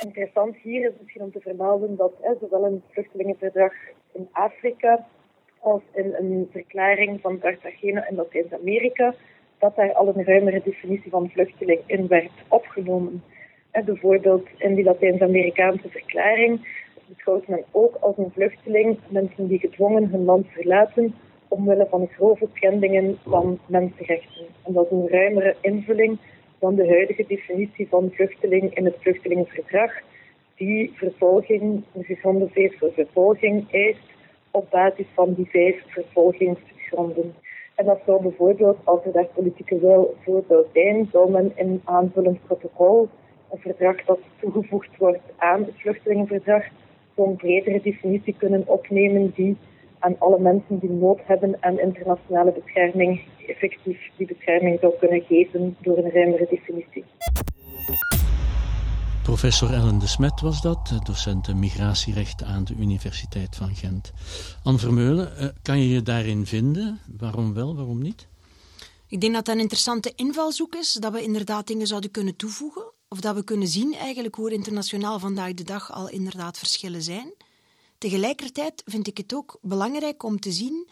Interessant 0.04 0.56
hier 0.56 0.90
is 0.90 0.94
misschien 1.00 1.22
om 1.22 1.32
te 1.32 1.40
vermelden 1.40 1.96
dat 1.96 2.14
hè, 2.22 2.34
zowel 2.40 2.64
het 2.64 2.82
vluchtelingenverdrag 2.90 3.74
in 4.12 4.28
Afrika 4.32 5.06
als 5.60 5.82
in 5.94 6.16
een 6.20 6.48
verklaring 6.52 7.22
van 7.22 7.40
Cartagena 7.40 8.10
in 8.10 8.16
Latijns-Amerika, 8.16 9.14
dat 9.60 9.76
daar 9.76 9.94
al 9.94 10.08
een 10.08 10.26
ruimere 10.26 10.62
definitie 10.64 11.12
van 11.12 11.30
vluchteling 11.30 11.80
in 11.86 12.08
werd 12.08 12.32
opgenomen. 12.48 13.24
En 13.72 13.86
bijvoorbeeld 13.86 14.48
in 14.58 14.76
die 14.76 14.84
Latijns-Amerikaanse 14.84 15.90
verklaring 15.90 16.68
beschouwt 17.08 17.48
men 17.48 17.64
ook 17.72 17.96
als 17.96 18.18
een 18.18 18.32
vluchteling 18.34 18.98
mensen 19.10 19.48
die 19.48 19.60
gedwongen 19.60 20.10
hun 20.10 20.26
land 20.26 20.48
verlaten 20.48 21.16
omwille 21.52 21.88
van 21.90 22.08
grove 22.08 22.48
schendingen 22.54 23.18
van 23.26 23.60
mensenrechten. 23.66 24.46
En 24.64 24.74
dat 24.74 24.86
is 24.86 24.92
een 24.92 25.10
ruimere 25.10 25.56
invulling 25.62 26.18
dan 26.60 26.76
de 26.76 26.88
huidige 26.88 27.26
definitie 27.28 27.88
van 27.88 28.12
vluchteling 28.14 28.76
in 28.76 28.86
het 28.86 28.96
vluchtelingenverdrag, 29.00 29.92
die 30.56 30.92
vervolging, 30.94 31.84
een 31.94 32.04
gegronde 32.04 32.50
voor 32.78 32.92
vervolging 32.94 33.72
eist 33.72 34.10
op 34.52 34.70
basis 34.70 35.06
van 35.14 35.34
die 35.34 35.50
vijf 35.50 35.84
vervolgingsgronden. 35.88 37.34
En 37.76 37.86
dat 37.86 38.00
zou 38.06 38.22
bijvoorbeeld, 38.22 38.78
als 38.84 39.06
er 39.06 39.12
daar 39.12 39.28
politieke 39.34 39.80
wil 39.80 40.16
voor 40.24 40.44
zou 40.48 40.66
zijn, 40.74 41.10
zou 41.12 41.32
men 41.32 41.52
in 41.56 41.82
aanvullend 41.84 42.46
protocol 42.46 43.10
een 43.52 43.60
verdrag 43.60 44.06
dat 44.06 44.20
toegevoegd 44.40 44.98
wordt 44.98 45.22
aan 45.38 45.64
het 45.64 45.74
vluchtelingenverdrag 45.76 46.64
zo'n 47.16 47.36
bredere 47.36 47.82
definitie 47.82 48.36
kunnen 48.38 48.64
opnemen 48.68 49.32
die 49.36 49.58
aan 50.02 50.16
alle 50.20 50.40
mensen 50.40 50.80
die 50.80 50.90
nood 50.90 51.20
hebben 51.24 51.58
aan 51.60 51.80
internationale 51.80 52.52
bescherming 52.52 53.22
effectief 53.48 53.98
die 54.18 54.28
bescherming 54.28 54.80
zou 54.80 54.94
kunnen 55.00 55.22
geven 55.22 55.76
door 55.82 55.98
een 55.98 56.12
ruimere 56.12 56.48
definitie. 56.50 57.06
Professor 59.24 59.74
Ellen 59.74 60.00
de 60.00 60.08
Smet 60.08 60.42
was 60.42 60.62
dat, 60.62 61.00
docent 61.04 61.56
migratierecht 61.56 62.44
aan 62.44 62.64
de 62.64 62.76
Universiteit 62.80 63.56
van 63.56 63.76
Gent. 63.76 64.12
Anne 64.64 64.80
Vermeulen, 64.80 65.38
eh, 65.38 65.48
kan 65.62 65.80
je 65.80 65.90
je 65.90 66.02
daarin 66.02 66.46
vinden? 66.46 67.00
Waarom 67.18 67.54
wel, 67.54 67.76
waarom 67.76 68.02
niet? 68.02 68.28
Ik 69.08 69.22
denk 69.22 69.34
dat 69.34 69.46
dat 69.46 69.56
een 69.56 69.62
interessante 69.62 70.14
invalshoek 70.16 70.76
is, 70.76 70.94
dat 70.94 71.12
we 71.12 71.24
inderdaad 71.24 71.68
dingen 71.68 71.88
zouden 71.88 72.12
kunnen 72.12 72.36
toevoegen 72.36 72.84
of 73.10 73.20
dat 73.20 73.36
we 73.36 73.44
kunnen 73.44 73.68
zien 73.68 73.94
eigenlijk 73.94 74.36
hoe 74.36 74.48
er 74.48 74.54
internationaal 74.54 75.20
vandaag 75.20 75.54
de 75.54 75.64
dag 75.64 75.92
al 75.92 76.10
inderdaad 76.10 76.58
verschillen 76.58 77.02
zijn. 77.02 77.34
Tegelijkertijd 78.02 78.82
vind 78.86 79.08
ik 79.08 79.18
het 79.18 79.34
ook 79.34 79.58
belangrijk 79.62 80.24
om 80.24 80.40
te 80.40 80.52
zien 80.52 80.88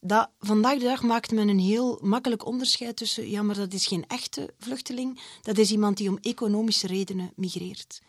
dat 0.00 0.30
vandaag 0.38 0.78
de 0.78 0.84
dag 0.84 1.02
maakt 1.02 1.30
men 1.30 1.48
een 1.48 1.58
heel 1.58 1.98
makkelijk 2.02 2.46
onderscheid 2.46 2.96
tussen 2.96 3.30
ja, 3.30 3.42
maar 3.42 3.54
dat 3.54 3.72
is 3.72 3.86
geen 3.86 4.06
echte 4.06 4.54
vluchteling, 4.58 5.20
dat 5.42 5.58
is 5.58 5.70
iemand 5.70 5.96
die 5.96 6.08
om 6.08 6.18
economische 6.20 6.86
redenen 6.86 7.32
migreert. 7.36 8.00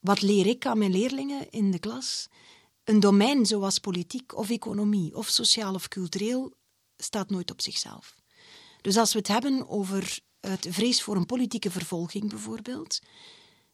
Wat 0.00 0.22
leer 0.22 0.46
ik 0.46 0.66
aan 0.66 0.78
mijn 0.78 0.90
leerlingen 0.90 1.50
in 1.50 1.70
de 1.70 1.78
klas? 1.78 2.28
Een 2.84 3.00
domein 3.00 3.46
zoals 3.46 3.78
politiek 3.78 4.36
of 4.36 4.50
economie 4.50 5.16
of 5.16 5.28
sociaal 5.28 5.74
of 5.74 5.88
cultureel 5.88 6.52
staat 6.96 7.30
nooit 7.30 7.50
op 7.50 7.60
zichzelf. 7.60 8.14
Dus 8.80 8.96
als 8.96 9.12
we 9.12 9.18
het 9.18 9.28
hebben 9.28 9.68
over 9.68 10.18
uit 10.40 10.66
vrees 10.70 11.02
voor 11.02 11.16
een 11.16 11.26
politieke 11.26 11.70
vervolging 11.70 12.28
bijvoorbeeld, 12.28 13.00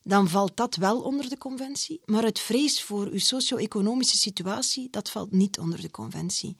dan 0.03 0.29
valt 0.29 0.57
dat 0.57 0.77
wel 0.77 1.01
onder 1.01 1.29
de 1.29 1.39
conventie. 1.39 2.01
Maar 2.05 2.23
uit 2.23 2.39
vrees 2.39 2.83
voor 2.83 3.07
uw 3.07 3.19
socio-economische 3.19 4.17
situatie, 4.17 4.89
dat 4.91 5.11
valt 5.11 5.33
niet 5.33 5.59
onder 5.59 5.81
de 5.81 5.91
conventie. 5.91 6.57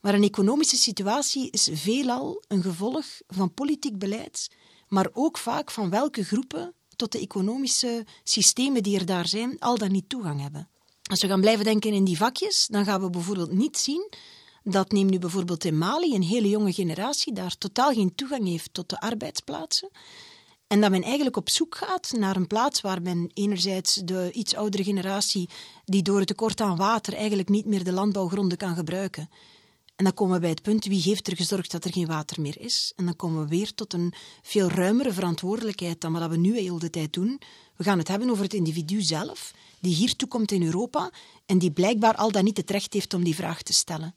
Maar 0.00 0.14
een 0.14 0.22
economische 0.22 0.76
situatie 0.76 1.50
is 1.50 1.68
veelal 1.72 2.42
een 2.48 2.62
gevolg 2.62 3.06
van 3.26 3.54
politiek 3.54 3.98
beleid, 3.98 4.50
maar 4.88 5.08
ook 5.12 5.38
vaak 5.38 5.70
van 5.70 5.90
welke 5.90 6.24
groepen 6.24 6.74
tot 6.96 7.12
de 7.12 7.20
economische 7.20 8.06
systemen 8.24 8.82
die 8.82 8.98
er 8.98 9.06
daar 9.06 9.28
zijn, 9.28 9.58
al 9.58 9.78
dan 9.78 9.92
niet 9.92 10.08
toegang 10.08 10.40
hebben. 10.40 10.68
Als 11.02 11.20
we 11.20 11.28
gaan 11.28 11.40
blijven 11.40 11.64
denken 11.64 11.92
in 11.92 12.04
die 12.04 12.16
vakjes, 12.16 12.66
dan 12.66 12.84
gaan 12.84 13.00
we 13.00 13.10
bijvoorbeeld 13.10 13.52
niet 13.52 13.76
zien 13.76 14.12
dat 14.64 14.92
neem 14.92 15.06
nu 15.06 15.18
bijvoorbeeld 15.18 15.64
in 15.64 15.78
Mali 15.78 16.14
een 16.14 16.22
hele 16.22 16.48
jonge 16.48 16.72
generatie 16.72 17.32
daar 17.32 17.58
totaal 17.58 17.92
geen 17.92 18.14
toegang 18.14 18.46
heeft 18.46 18.74
tot 18.74 18.88
de 18.88 19.00
arbeidsplaatsen. 19.00 19.90
En 20.72 20.80
dat 20.80 20.90
men 20.90 21.02
eigenlijk 21.02 21.36
op 21.36 21.50
zoek 21.50 21.74
gaat 21.74 22.12
naar 22.16 22.36
een 22.36 22.46
plaats 22.46 22.80
waar 22.80 23.02
men 23.02 23.30
enerzijds 23.34 23.94
de 23.94 24.30
iets 24.32 24.54
oudere 24.54 24.84
generatie, 24.84 25.48
die 25.84 26.02
door 26.02 26.18
het 26.18 26.26
tekort 26.26 26.60
aan 26.60 26.76
water 26.76 27.14
eigenlijk 27.14 27.48
niet 27.48 27.66
meer 27.66 27.84
de 27.84 27.92
landbouwgronden 27.92 28.58
kan 28.58 28.74
gebruiken. 28.74 29.30
En 29.96 30.04
dan 30.04 30.14
komen 30.14 30.34
we 30.34 30.40
bij 30.40 30.50
het 30.50 30.62
punt, 30.62 30.84
wie 30.84 31.02
heeft 31.02 31.26
er 31.26 31.36
gezorgd 31.36 31.70
dat 31.70 31.84
er 31.84 31.92
geen 31.92 32.06
water 32.06 32.40
meer 32.40 32.60
is? 32.60 32.92
En 32.96 33.04
dan 33.04 33.16
komen 33.16 33.42
we 33.42 33.48
weer 33.48 33.74
tot 33.74 33.92
een 33.92 34.12
veel 34.42 34.68
ruimere 34.68 35.12
verantwoordelijkheid 35.12 36.00
dan 36.00 36.12
wat 36.12 36.30
we 36.30 36.36
nu 36.36 36.58
heel 36.58 36.78
de 36.78 36.90
tijd 36.90 37.12
doen. 37.12 37.40
We 37.76 37.84
gaan 37.84 37.98
het 37.98 38.08
hebben 38.08 38.30
over 38.30 38.44
het 38.44 38.54
individu 38.54 39.00
zelf, 39.00 39.54
die 39.80 39.94
hier 39.94 40.16
toekomt 40.16 40.52
in 40.52 40.62
Europa 40.62 41.10
en 41.46 41.58
die 41.58 41.72
blijkbaar 41.72 42.14
al 42.14 42.30
dan 42.30 42.44
niet 42.44 42.56
het 42.56 42.70
recht 42.70 42.92
heeft 42.92 43.14
om 43.14 43.24
die 43.24 43.34
vraag 43.34 43.62
te 43.62 43.72
stellen. 43.72 44.14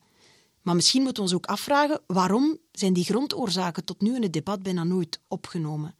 Maar 0.62 0.74
misschien 0.74 1.02
moeten 1.02 1.22
we 1.22 1.28
ons 1.28 1.38
ook 1.38 1.46
afvragen 1.46 2.00
waarom 2.06 2.58
zijn 2.72 2.92
die 2.92 3.04
grondoorzaken 3.04 3.84
tot 3.84 4.00
nu 4.00 4.14
in 4.14 4.22
het 4.22 4.32
debat 4.32 4.62
bijna 4.62 4.84
nooit 4.84 5.20
opgenomen. 5.28 5.94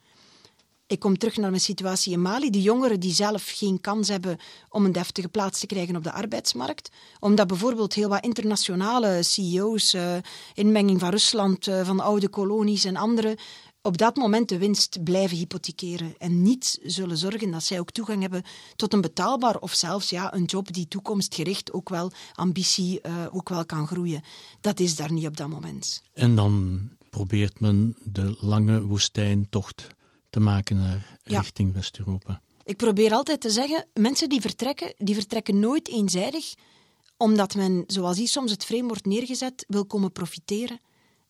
Ik 0.89 0.99
kom 0.99 1.19
terug 1.19 1.37
naar 1.37 1.51
mijn 1.51 1.63
situatie 1.63 2.13
in 2.13 2.23
Mali. 2.23 2.51
Die 2.51 2.63
jongeren 2.63 3.01
die 3.01 3.13
zelf 3.13 3.53
geen 3.55 3.81
kans 3.81 4.09
hebben 4.09 4.37
om 4.69 4.85
een 4.85 4.93
deftige 4.93 5.29
plaats 5.29 5.61
te 5.61 5.67
krijgen 5.67 5.97
op 5.97 6.05
de 6.05 6.13
arbeidsmarkt. 6.13 6.91
Omdat 7.21 7.47
bijvoorbeeld 7.47 7.95
heel 7.95 8.09
wat 8.09 8.25
internationale 8.25 9.23
CEO's, 9.23 9.95
uh, 9.95 10.17
inmenging 10.55 11.01
van 11.01 11.11
Rusland, 11.11 11.67
uh, 11.67 11.87
van 11.87 12.01
oude 12.01 12.29
kolonies 12.29 12.85
en 12.85 12.97
anderen, 12.97 13.37
op 13.83 13.99
dat 13.99 14.17
moment 14.17 14.49
de 14.49 14.59
winst 14.59 15.03
blijven 15.05 15.37
hypothekeren 15.37 16.15
en 16.19 16.43
niet 16.43 16.79
zullen 16.83 17.17
zorgen 17.17 17.51
dat 17.51 17.65
zij 17.65 17.81
ook 17.81 17.91
toegang 17.91 18.21
hebben 18.21 18.43
tot 18.77 18.93
een 18.93 19.01
betaalbaar 19.01 19.59
of 19.59 19.73
zelfs 19.73 20.11
ja, 20.11 20.35
een 20.35 20.45
job 20.45 20.73
die 20.73 20.89
toekomstgericht 20.89 21.73
ook 21.73 21.89
wel 21.89 22.13
ambitie 22.35 23.01
uh, 23.03 23.27
ook 23.31 23.49
wel 23.49 23.67
kan 23.67 23.87
groeien. 23.87 24.23
Dat 24.61 24.81
is 24.81 24.97
daar 24.97 25.13
niet 25.13 25.27
op 25.27 25.37
dat 25.37 25.49
moment. 25.49 26.03
En 26.13 26.35
dan 26.37 26.81
probeert 27.11 27.61
men 27.61 27.97
de 28.05 28.37
lange 28.41 28.83
woestijntocht 28.83 29.87
te 30.37 30.43
maken 30.43 30.77
naar 30.77 31.19
richting 31.23 31.73
West-Europa. 31.73 32.43
Ik 32.65 32.77
probeer 32.77 33.13
altijd 33.13 33.41
te 33.41 33.51
zeggen, 33.51 33.87
mensen 33.95 34.29
die 34.29 34.41
vertrekken, 34.41 34.95
die 34.99 35.15
vertrekken 35.15 35.59
nooit 35.59 35.89
eenzijdig, 35.89 36.55
omdat 37.17 37.55
men, 37.55 37.85
zoals 37.87 38.17
hier 38.17 38.29
soms 38.29 38.51
het 38.51 38.65
frame 38.65 38.87
wordt 38.87 39.07
neergezet, 39.07 39.65
wil 39.69 39.87
komen 39.87 40.13
profiteren 40.13 40.81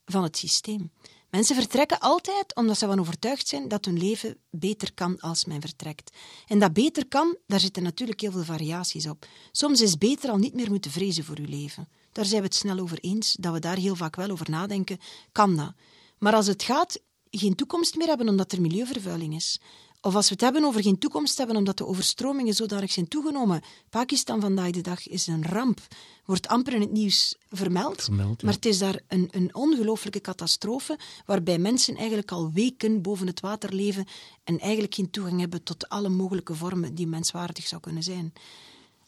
van 0.04 0.22
het 0.22 0.36
systeem. 0.36 0.90
Mensen 1.30 1.56
vertrekken 1.56 1.98
altijd 1.98 2.54
omdat 2.54 2.78
ze 2.78 2.86
van 2.86 3.00
overtuigd 3.00 3.48
zijn 3.48 3.68
dat 3.68 3.84
hun 3.84 3.98
leven 3.98 4.36
beter 4.50 4.94
kan 4.94 5.20
als 5.20 5.44
men 5.44 5.60
vertrekt. 5.60 6.16
En 6.46 6.58
dat 6.58 6.72
beter 6.72 7.08
kan, 7.08 7.36
daar 7.46 7.60
zitten 7.60 7.82
natuurlijk 7.82 8.20
heel 8.20 8.32
veel 8.32 8.44
variaties 8.44 9.08
op. 9.08 9.26
Soms 9.52 9.80
is 9.80 9.98
beter 9.98 10.30
al 10.30 10.38
niet 10.38 10.54
meer 10.54 10.70
moeten 10.70 10.90
vrezen 10.90 11.24
voor 11.24 11.38
uw 11.38 11.48
leven. 11.48 11.88
Daar 12.12 12.24
zijn 12.24 12.40
we 12.40 12.46
het 12.46 12.56
snel 12.56 12.78
over 12.78 12.98
eens, 13.00 13.36
dat 13.40 13.52
we 13.52 13.58
daar 13.58 13.76
heel 13.76 13.96
vaak 13.96 14.16
wel 14.16 14.30
over 14.30 14.50
nadenken. 14.50 14.98
Kan 15.32 15.56
dat? 15.56 15.72
Maar 16.18 16.34
als 16.34 16.46
het 16.46 16.62
gaat 16.62 17.00
geen 17.30 17.54
toekomst 17.54 17.96
meer 17.96 18.08
hebben 18.08 18.28
omdat 18.28 18.52
er 18.52 18.60
milieuvervuiling 18.60 19.34
is. 19.34 19.60
Of 20.00 20.14
als 20.14 20.26
we 20.28 20.32
het 20.32 20.42
hebben 20.42 20.64
over 20.64 20.82
geen 20.82 20.98
toekomst 20.98 21.38
hebben 21.38 21.56
omdat 21.56 21.78
de 21.78 21.86
overstromingen 21.86 22.54
zodanig 22.54 22.92
zijn 22.92 23.08
toegenomen. 23.08 23.62
Pakistan 23.90 24.40
vandaag 24.40 24.70
de 24.70 24.80
dag 24.80 25.08
is 25.08 25.26
een 25.26 25.44
ramp. 25.44 25.80
Wordt 26.24 26.48
amper 26.48 26.72
in 26.72 26.80
het 26.80 26.92
nieuws 26.92 27.36
vermeld. 27.52 28.08
Maar 28.42 28.54
het 28.54 28.66
is 28.66 28.78
daar 28.78 29.00
een, 29.08 29.28
een 29.30 29.54
ongelooflijke 29.54 30.20
catastrofe 30.20 30.98
waarbij 31.24 31.58
mensen 31.58 31.96
eigenlijk 31.96 32.30
al 32.32 32.50
weken 32.52 33.02
boven 33.02 33.26
het 33.26 33.40
water 33.40 33.74
leven 33.74 34.06
en 34.44 34.58
eigenlijk 34.58 34.94
geen 34.94 35.10
toegang 35.10 35.40
hebben 35.40 35.62
tot 35.62 35.88
alle 35.88 36.08
mogelijke 36.08 36.54
vormen 36.54 36.94
die 36.94 37.06
menswaardig 37.06 37.66
zou 37.66 37.80
kunnen 37.80 38.02
zijn. 38.02 38.32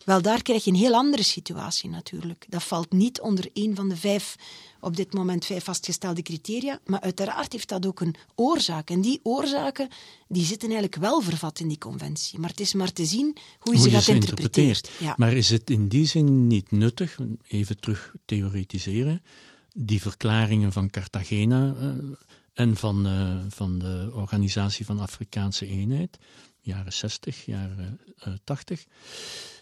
Wel, 0.09 0.23
daar 0.23 0.42
krijg 0.42 0.64
je 0.64 0.71
een 0.71 0.77
heel 0.77 0.94
andere 0.94 1.23
situatie 1.23 1.90
natuurlijk. 1.90 2.47
Dat 2.49 2.62
valt 2.62 2.92
niet 2.92 3.21
onder 3.21 3.51
één 3.53 3.75
van 3.75 3.88
de 3.88 3.97
vijf, 3.97 4.37
op 4.81 4.97
dit 4.97 5.12
moment 5.12 5.44
vijf 5.44 5.64
vastgestelde 5.64 6.23
criteria, 6.23 6.81
maar 6.85 7.01
uiteraard 7.01 7.53
heeft 7.53 7.68
dat 7.68 7.87
ook 7.87 8.01
een 8.01 8.14
oorzaak. 8.35 8.90
En 8.90 9.01
die 9.01 9.21
oorzaken 9.23 9.88
die 10.29 10.44
zitten 10.44 10.68
eigenlijk 10.68 11.03
wel 11.03 11.21
vervat 11.21 11.61
in 11.61 11.68
die 11.68 11.79
conventie. 11.79 12.38
Maar 12.38 12.51
het 12.51 12.61
is 12.61 12.75
maar 12.75 12.92
te 12.92 13.05
zien 13.05 13.37
hoe 13.59 13.75
je, 13.75 13.81
ze 13.81 13.90
gaat 13.90 14.09
interpreteren. 14.09 14.81
Ja. 14.99 15.14
Maar 15.16 15.33
is 15.33 15.51
het 15.51 15.71
in 15.71 15.88
die 15.88 16.07
zin 16.07 16.47
niet 16.47 16.71
nuttig, 16.71 17.18
even 17.49 17.81
terug 17.81 18.14
theoretiseren, 18.25 19.23
die 19.75 20.01
verklaringen 20.01 20.73
van 20.73 20.90
Cartagena 20.90 21.75
uh, 21.81 21.88
en 22.53 22.77
van, 22.77 23.07
uh, 23.07 23.37
van 23.49 23.79
de 23.79 24.11
Organisatie 24.14 24.85
van 24.85 25.01
Afrikaanse 25.01 25.66
Eenheid, 25.66 26.18
jaren 26.61 26.92
60, 26.92 27.44
jaren 27.44 28.01
uh, 28.27 28.35
80 28.44 28.85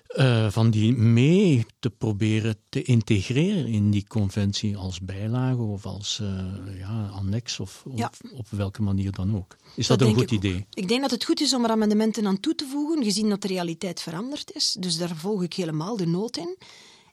uh, 0.08 0.50
van 0.50 0.70
die 0.70 0.92
mee 0.92 1.66
te 1.78 1.90
proberen 1.90 2.56
te 2.68 2.82
integreren 2.82 3.66
in 3.66 3.90
die 3.90 4.06
conventie 4.06 4.76
als 4.76 5.00
bijlage 5.00 5.62
of 5.62 5.86
als 5.86 6.18
uh, 6.22 6.78
ja, 6.78 7.10
annex 7.12 7.60
of, 7.60 7.84
ja. 7.94 8.12
op 8.32 8.46
welke 8.50 8.82
manier 8.82 9.12
dan 9.12 9.36
ook. 9.36 9.56
Is 9.74 9.86
dat, 9.86 9.98
dat 9.98 10.08
een 10.08 10.14
goed 10.14 10.22
ik 10.22 10.30
idee? 10.30 10.66
Ik 10.72 10.88
denk 10.88 11.00
dat 11.00 11.10
het 11.10 11.24
goed 11.24 11.40
is 11.40 11.54
om 11.54 11.64
er 11.64 11.70
amendementen 11.70 12.26
aan 12.26 12.40
toe 12.40 12.54
te 12.54 12.66
voegen, 12.70 13.04
gezien 13.04 13.28
dat 13.28 13.42
de 13.42 13.48
realiteit 13.48 14.00
veranderd 14.00 14.52
is. 14.52 14.76
Dus 14.80 14.96
daar 14.96 15.16
volg 15.16 15.42
ik 15.42 15.54
helemaal 15.54 15.96
de 15.96 16.06
nood 16.06 16.36
in. 16.36 16.56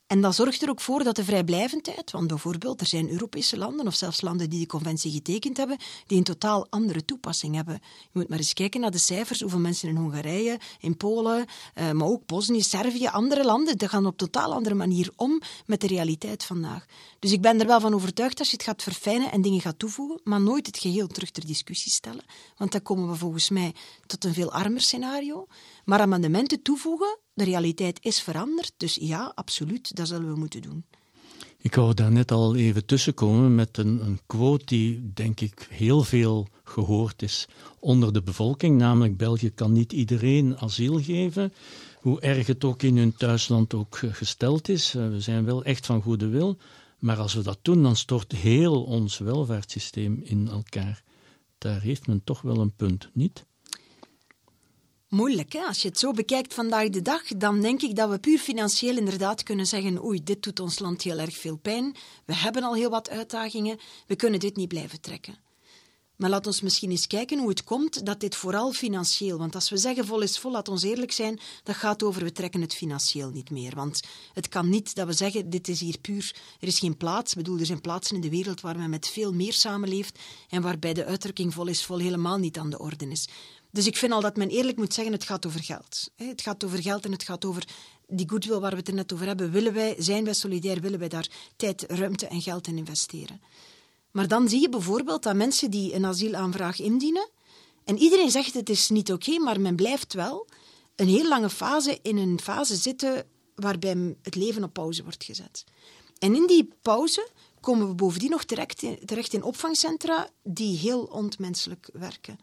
En 0.07 0.21
dat 0.21 0.35
zorgt 0.35 0.61
er 0.61 0.69
ook 0.69 0.81
voor 0.81 1.03
dat 1.03 1.15
de 1.15 1.23
vrijblijvendheid, 1.23 2.11
want 2.11 2.27
bijvoorbeeld 2.27 2.81
er 2.81 2.87
zijn 2.87 3.09
Europese 3.09 3.57
landen 3.57 3.87
of 3.87 3.95
zelfs 3.95 4.21
landen 4.21 4.49
die 4.49 4.59
de 4.59 4.65
conventie 4.65 5.11
getekend 5.11 5.57
hebben, 5.57 5.77
die 6.07 6.17
een 6.17 6.23
totaal 6.23 6.67
andere 6.69 7.05
toepassing 7.05 7.55
hebben. 7.55 7.79
Je 8.01 8.09
moet 8.11 8.29
maar 8.29 8.37
eens 8.37 8.53
kijken 8.53 8.81
naar 8.81 8.91
de 8.91 8.97
cijfers, 8.97 9.41
hoeveel 9.41 9.59
mensen 9.59 9.89
in 9.89 9.95
Hongarije, 9.95 10.59
in 10.79 10.97
Polen, 10.97 11.45
eh, 11.73 11.91
maar 11.91 12.07
ook 12.07 12.25
Bosnië, 12.25 12.61
Servië, 12.61 13.07
andere 13.07 13.45
landen, 13.45 13.77
die 13.77 13.87
gaan 13.87 14.05
op 14.05 14.17
totaal 14.17 14.53
andere 14.53 14.75
manier 14.75 15.11
om 15.15 15.41
met 15.65 15.81
de 15.81 15.87
realiteit 15.87 16.43
vandaag. 16.43 16.85
Dus 17.19 17.31
ik 17.31 17.41
ben 17.41 17.59
er 17.59 17.67
wel 17.67 17.79
van 17.79 17.93
overtuigd 17.93 18.39
als 18.39 18.49
je 18.49 18.55
het 18.55 18.65
gaat 18.65 18.83
verfijnen 18.83 19.31
en 19.31 19.41
dingen 19.41 19.61
gaat 19.61 19.79
toevoegen, 19.79 20.19
maar 20.23 20.41
nooit 20.41 20.65
het 20.65 20.77
geheel 20.77 21.07
terug 21.07 21.31
ter 21.31 21.45
discussie 21.45 21.91
stellen, 21.91 22.23
want 22.57 22.71
dan 22.71 22.81
komen 22.81 23.09
we 23.09 23.15
volgens 23.15 23.49
mij 23.49 23.73
tot 24.05 24.23
een 24.23 24.33
veel 24.33 24.51
armer 24.51 24.81
scenario. 24.81 25.47
Maar 25.83 25.99
amendementen 25.99 26.61
toevoegen, 26.61 27.19
de 27.33 27.43
realiteit 27.43 27.99
is 28.01 28.21
veranderd, 28.21 28.73
dus 28.77 28.97
ja, 29.01 29.31
absoluut, 29.35 29.95
dat 29.95 30.07
zullen 30.07 30.33
we 30.33 30.39
moeten 30.39 30.61
doen. 30.61 30.85
Ik 31.57 31.75
wou 31.75 31.93
daar 31.93 32.11
net 32.11 32.31
al 32.31 32.55
even 32.55 32.85
tussenkomen 32.85 33.55
met 33.55 33.77
een, 33.77 34.05
een 34.05 34.19
quote 34.25 34.65
die, 34.65 35.11
denk 35.13 35.39
ik, 35.39 35.67
heel 35.69 36.03
veel 36.03 36.47
gehoord 36.63 37.21
is 37.21 37.47
onder 37.79 38.13
de 38.13 38.21
bevolking, 38.21 38.77
namelijk 38.77 39.17
België 39.17 39.49
kan 39.49 39.71
niet 39.71 39.93
iedereen 39.93 40.57
asiel 40.57 41.01
geven, 41.01 41.53
hoe 41.99 42.21
erg 42.21 42.47
het 42.47 42.63
ook 42.63 42.83
in 42.83 42.97
hun 42.97 43.15
thuisland 43.15 43.73
ook 43.73 43.97
gesteld 43.97 44.69
is. 44.69 44.95
Eh, 44.95 45.09
we 45.09 45.21
zijn 45.21 45.45
wel 45.45 45.63
echt 45.63 45.85
van 45.85 46.01
goede 46.01 46.27
wil, 46.27 46.57
maar 46.99 47.17
als 47.17 47.33
we 47.33 47.41
dat 47.41 47.59
doen, 47.61 47.83
dan 47.83 47.95
stort 47.95 48.31
heel 48.31 48.83
ons 48.83 49.17
welvaartssysteem 49.17 50.21
in 50.23 50.47
elkaar. 50.47 51.03
Daar 51.57 51.81
heeft 51.81 52.07
men 52.07 52.23
toch 52.23 52.41
wel 52.41 52.57
een 52.57 52.75
punt, 52.75 53.09
niet? 53.13 53.45
Moeilijk. 55.13 55.53
Hè? 55.53 55.59
Als 55.59 55.81
je 55.81 55.87
het 55.87 55.99
zo 55.99 56.11
bekijkt 56.11 56.53
vandaag 56.53 56.89
de 56.89 57.01
dag, 57.01 57.23
dan 57.27 57.61
denk 57.61 57.81
ik 57.81 57.95
dat 57.95 58.09
we 58.09 58.19
puur 58.19 58.39
financieel 58.39 58.97
inderdaad 58.97 59.43
kunnen 59.43 59.67
zeggen: 59.67 60.03
oei, 60.05 60.23
dit 60.23 60.43
doet 60.43 60.59
ons 60.59 60.79
land 60.79 61.01
heel 61.01 61.19
erg 61.19 61.37
veel 61.37 61.57
pijn. 61.57 61.95
We 62.25 62.35
hebben 62.35 62.63
al 62.63 62.75
heel 62.75 62.89
wat 62.89 63.09
uitdagingen. 63.09 63.79
We 64.07 64.15
kunnen 64.15 64.39
dit 64.39 64.55
niet 64.55 64.67
blijven 64.67 65.01
trekken. 65.01 65.37
Maar 66.15 66.29
laat 66.29 66.47
ons 66.47 66.61
misschien 66.61 66.91
eens 66.91 67.07
kijken 67.07 67.39
hoe 67.39 67.49
het 67.49 67.63
komt 67.63 68.05
dat 68.05 68.19
dit 68.19 68.35
vooral 68.35 68.71
financieel, 68.71 69.37
want 69.37 69.55
als 69.55 69.69
we 69.69 69.77
zeggen 69.77 70.05
vol 70.05 70.21
is 70.21 70.37
vol, 70.37 70.51
laat 70.51 70.67
ons 70.67 70.83
eerlijk 70.83 71.11
zijn, 71.11 71.39
dat 71.63 71.75
gaat 71.75 72.03
over 72.03 72.23
we 72.23 72.31
trekken 72.31 72.61
het 72.61 72.73
financieel 72.73 73.29
niet 73.29 73.49
meer. 73.49 73.75
Want 73.75 74.01
het 74.33 74.49
kan 74.49 74.69
niet 74.69 74.95
dat 74.95 75.07
we 75.07 75.13
zeggen, 75.13 75.49
dit 75.49 75.67
is 75.67 75.79
hier 75.79 75.97
puur, 75.99 76.35
er 76.59 76.67
is 76.67 76.79
geen 76.79 76.97
plaats. 76.97 77.31
Ik 77.31 77.37
bedoel, 77.37 77.59
er 77.59 77.65
zijn 77.65 77.81
plaatsen 77.81 78.15
in 78.15 78.21
de 78.21 78.29
wereld 78.29 78.61
waar 78.61 78.77
men 78.77 78.89
met 78.89 79.07
veel 79.07 79.33
meer 79.33 79.53
samenleeft 79.53 80.19
en 80.49 80.61
waarbij 80.61 80.93
de 80.93 81.05
uitdrukking 81.05 81.53
vol 81.53 81.67
is 81.67 81.85
vol 81.85 81.97
helemaal 81.97 82.37
niet 82.37 82.57
aan 82.57 82.69
de 82.69 82.79
orde 82.79 83.09
is. 83.09 83.27
Dus 83.73 83.87
ik 83.87 83.97
vind 83.97 84.11
al 84.11 84.21
dat 84.21 84.35
men 84.35 84.49
eerlijk 84.49 84.77
moet 84.77 84.93
zeggen, 84.93 85.13
het 85.13 85.23
gaat 85.23 85.45
over 85.45 85.63
geld. 85.63 86.09
Het 86.15 86.41
gaat 86.41 86.63
over 86.63 86.81
geld 86.81 87.05
en 87.05 87.11
het 87.11 87.23
gaat 87.23 87.45
over 87.45 87.67
die 88.07 88.29
goodwill 88.29 88.59
waar 88.59 88.71
we 88.71 88.77
het 88.77 88.87
er 88.87 88.93
net 88.93 89.13
over 89.13 89.25
hebben. 89.25 89.51
Willen 89.51 89.73
wij, 89.73 89.95
zijn 89.97 90.23
wij 90.23 90.33
solidair, 90.33 90.81
willen 90.81 90.99
wij 90.99 91.07
daar 91.07 91.27
tijd, 91.55 91.85
ruimte 91.87 92.27
en 92.27 92.41
geld 92.41 92.67
in 92.67 92.77
investeren? 92.77 93.41
Maar 94.11 94.27
dan 94.27 94.49
zie 94.49 94.61
je 94.61 94.69
bijvoorbeeld 94.69 95.23
dat 95.23 95.35
mensen 95.35 95.71
die 95.71 95.93
een 95.93 96.05
asielaanvraag 96.05 96.79
indienen, 96.79 97.29
en 97.83 97.97
iedereen 97.97 98.31
zegt 98.31 98.53
het 98.53 98.69
is 98.69 98.89
niet 98.89 99.11
oké, 99.11 99.39
maar 99.39 99.61
men 99.61 99.75
blijft 99.75 100.13
wel 100.13 100.47
een 100.95 101.07
heel 101.07 101.27
lange 101.27 101.49
fase 101.49 101.99
in 102.01 102.17
een 102.17 102.39
fase 102.39 102.75
zitten 102.75 103.25
waarbij 103.55 104.15
het 104.21 104.35
leven 104.35 104.63
op 104.63 104.73
pauze 104.73 105.03
wordt 105.03 105.23
gezet. 105.23 105.63
En 106.19 106.35
in 106.35 106.47
die 106.47 106.69
pauze 106.81 107.29
komen 107.59 107.87
we 107.87 107.93
bovendien 107.93 108.29
nog 108.29 108.43
terecht 108.43 108.81
in, 108.81 108.99
terecht 109.05 109.33
in 109.33 109.43
opvangcentra 109.43 110.29
die 110.43 110.77
heel 110.77 111.03
onmenselijk 111.03 111.89
werken. 111.93 112.39